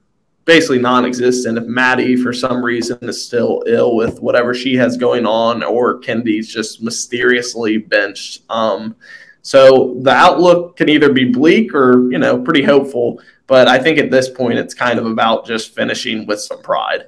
basically 0.48 0.78
non-existent. 0.78 1.58
If 1.58 1.64
Maddie, 1.64 2.16
for 2.16 2.32
some 2.32 2.64
reason, 2.64 2.98
is 3.02 3.22
still 3.22 3.62
ill 3.66 3.94
with 3.94 4.20
whatever 4.20 4.54
she 4.54 4.74
has 4.76 4.96
going 4.96 5.26
on, 5.26 5.62
or 5.62 5.98
Kennedy's 5.98 6.52
just 6.52 6.82
mysteriously 6.82 7.76
benched. 7.76 8.42
Um, 8.48 8.96
so 9.42 9.98
the 10.00 10.10
outlook 10.10 10.78
can 10.78 10.88
either 10.88 11.12
be 11.12 11.26
bleak 11.26 11.74
or 11.74 12.10
you 12.10 12.18
know 12.18 12.40
pretty 12.40 12.62
hopeful. 12.62 13.20
But 13.46 13.68
I 13.68 13.78
think 13.78 13.98
at 13.98 14.10
this 14.10 14.28
point, 14.28 14.58
it's 14.58 14.74
kind 14.74 14.98
of 14.98 15.04
about 15.06 15.46
just 15.46 15.74
finishing 15.74 16.26
with 16.26 16.40
some 16.40 16.62
pride. 16.62 17.06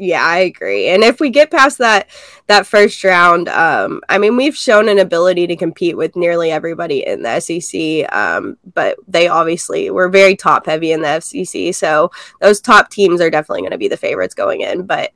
Yeah, 0.00 0.24
I 0.24 0.38
agree. 0.38 0.88
And 0.88 1.02
if 1.02 1.18
we 1.18 1.28
get 1.28 1.50
past 1.50 1.78
that 1.78 2.08
that 2.46 2.68
first 2.68 3.02
round, 3.02 3.48
um, 3.48 4.00
I 4.08 4.18
mean, 4.18 4.36
we've 4.36 4.56
shown 4.56 4.88
an 4.88 5.00
ability 5.00 5.48
to 5.48 5.56
compete 5.56 5.96
with 5.96 6.14
nearly 6.14 6.52
everybody 6.52 7.04
in 7.04 7.22
the 7.22 7.40
SEC, 7.40 8.06
um, 8.14 8.56
but 8.74 8.96
they 9.08 9.26
obviously 9.26 9.90
were 9.90 10.08
very 10.08 10.36
top 10.36 10.66
heavy 10.66 10.92
in 10.92 11.02
the 11.02 11.18
SEC. 11.18 11.74
So 11.74 12.12
those 12.40 12.60
top 12.60 12.90
teams 12.90 13.20
are 13.20 13.28
definitely 13.28 13.62
going 13.62 13.72
to 13.72 13.78
be 13.78 13.88
the 13.88 13.96
favorites 13.96 14.34
going 14.34 14.60
in. 14.60 14.86
But 14.86 15.12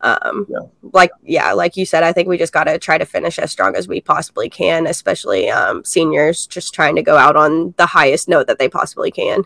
um, 0.00 0.46
yeah. 0.50 0.58
like 0.92 1.12
yeah, 1.22 1.52
like 1.52 1.76
you 1.76 1.86
said, 1.86 2.02
I 2.02 2.12
think 2.12 2.26
we 2.26 2.36
just 2.36 2.52
got 2.52 2.64
to 2.64 2.76
try 2.76 2.98
to 2.98 3.06
finish 3.06 3.38
as 3.38 3.52
strong 3.52 3.76
as 3.76 3.86
we 3.86 4.00
possibly 4.00 4.50
can, 4.50 4.88
especially 4.88 5.48
um, 5.48 5.84
seniors 5.84 6.48
just 6.48 6.74
trying 6.74 6.96
to 6.96 7.02
go 7.02 7.16
out 7.16 7.36
on 7.36 7.72
the 7.76 7.86
highest 7.86 8.28
note 8.28 8.48
that 8.48 8.58
they 8.58 8.68
possibly 8.68 9.12
can. 9.12 9.44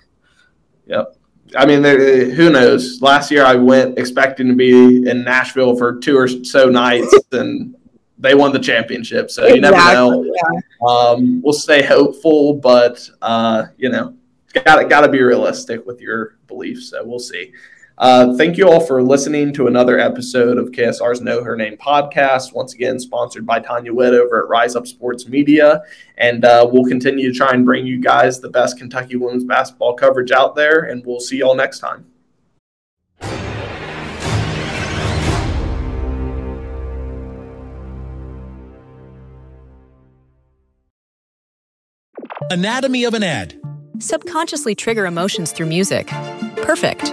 Yep. 0.87 1.18
I 1.57 1.67
mean, 1.67 1.83
who 1.83 2.51
knows? 2.51 3.01
Last 3.01 3.31
year 3.31 3.45
I 3.45 3.55
went 3.55 3.99
expecting 3.99 4.49
to 4.49 4.55
be 4.55 5.09
in 5.09 5.25
Nashville 5.25 5.77
for 5.77 5.99
two 5.99 6.17
or 6.17 6.29
so 6.29 6.69
nights, 6.69 7.15
and 7.33 7.75
they 8.19 8.35
won 8.35 8.53
the 8.53 8.59
championship. 8.59 9.31
So 9.31 9.47
you 9.47 9.61
never 9.61 9.77
know. 9.77 10.25
Yeah. 10.25 10.61
Um, 10.87 11.41
we'll 11.43 11.53
stay 11.53 11.83
hopeful, 11.83 12.55
but 12.55 13.09
uh, 13.23 13.67
you 13.77 13.89
know, 13.89 14.15
got 14.53 14.89
got 14.89 15.03
to 15.03 15.09
be 15.09 15.23
realistic 15.23 15.87
with 15.87 16.01
your 16.01 16.39
beliefs. 16.47 16.91
So 16.91 17.05
we'll 17.05 17.19
see. 17.19 17.53
Uh, 17.99 18.33
thank 18.35 18.57
you 18.57 18.69
all 18.69 18.79
for 18.79 19.03
listening 19.03 19.53
to 19.53 19.67
another 19.67 19.99
episode 19.99 20.57
of 20.57 20.71
KSR's 20.71 21.21
Know 21.21 21.43
Her 21.43 21.57
Name 21.57 21.77
podcast. 21.77 22.55
Once 22.55 22.73
again, 22.73 23.01
sponsored 23.01 23.45
by 23.45 23.59
Tanya 23.59 23.93
Witt 23.93 24.15
over 24.15 24.45
at 24.45 24.49
Rise 24.49 24.77
Up 24.77 24.87
Sports 24.87 25.27
Media. 25.27 25.83
And 26.17 26.45
uh, 26.45 26.69
we'll 26.71 26.85
continue 26.85 27.33
to 27.33 27.37
try 27.37 27.51
and 27.51 27.65
bring 27.65 27.87
you 27.87 28.01
guys 28.01 28.41
the 28.41 28.51
best 28.51 28.79
Kentucky 28.79 29.17
women's 29.17 29.45
basketball 29.45 29.95
coverage 29.95 30.31
out 30.31 30.55
there. 30.55 30.85
And 30.85 31.05
we'll 31.05 31.19
see 31.19 31.39
you 31.39 31.47
all 31.47 31.57
next 31.57 31.81
time. 31.81 32.07
Anatomy 42.51 43.05
of 43.05 43.15
an 43.15 43.25
ad. 43.25 43.61
Subconsciously 43.99 44.77
trigger 44.77 45.05
emotions 45.05 45.51
through 45.51 45.67
music. 45.67 46.07
Perfect. 46.63 47.13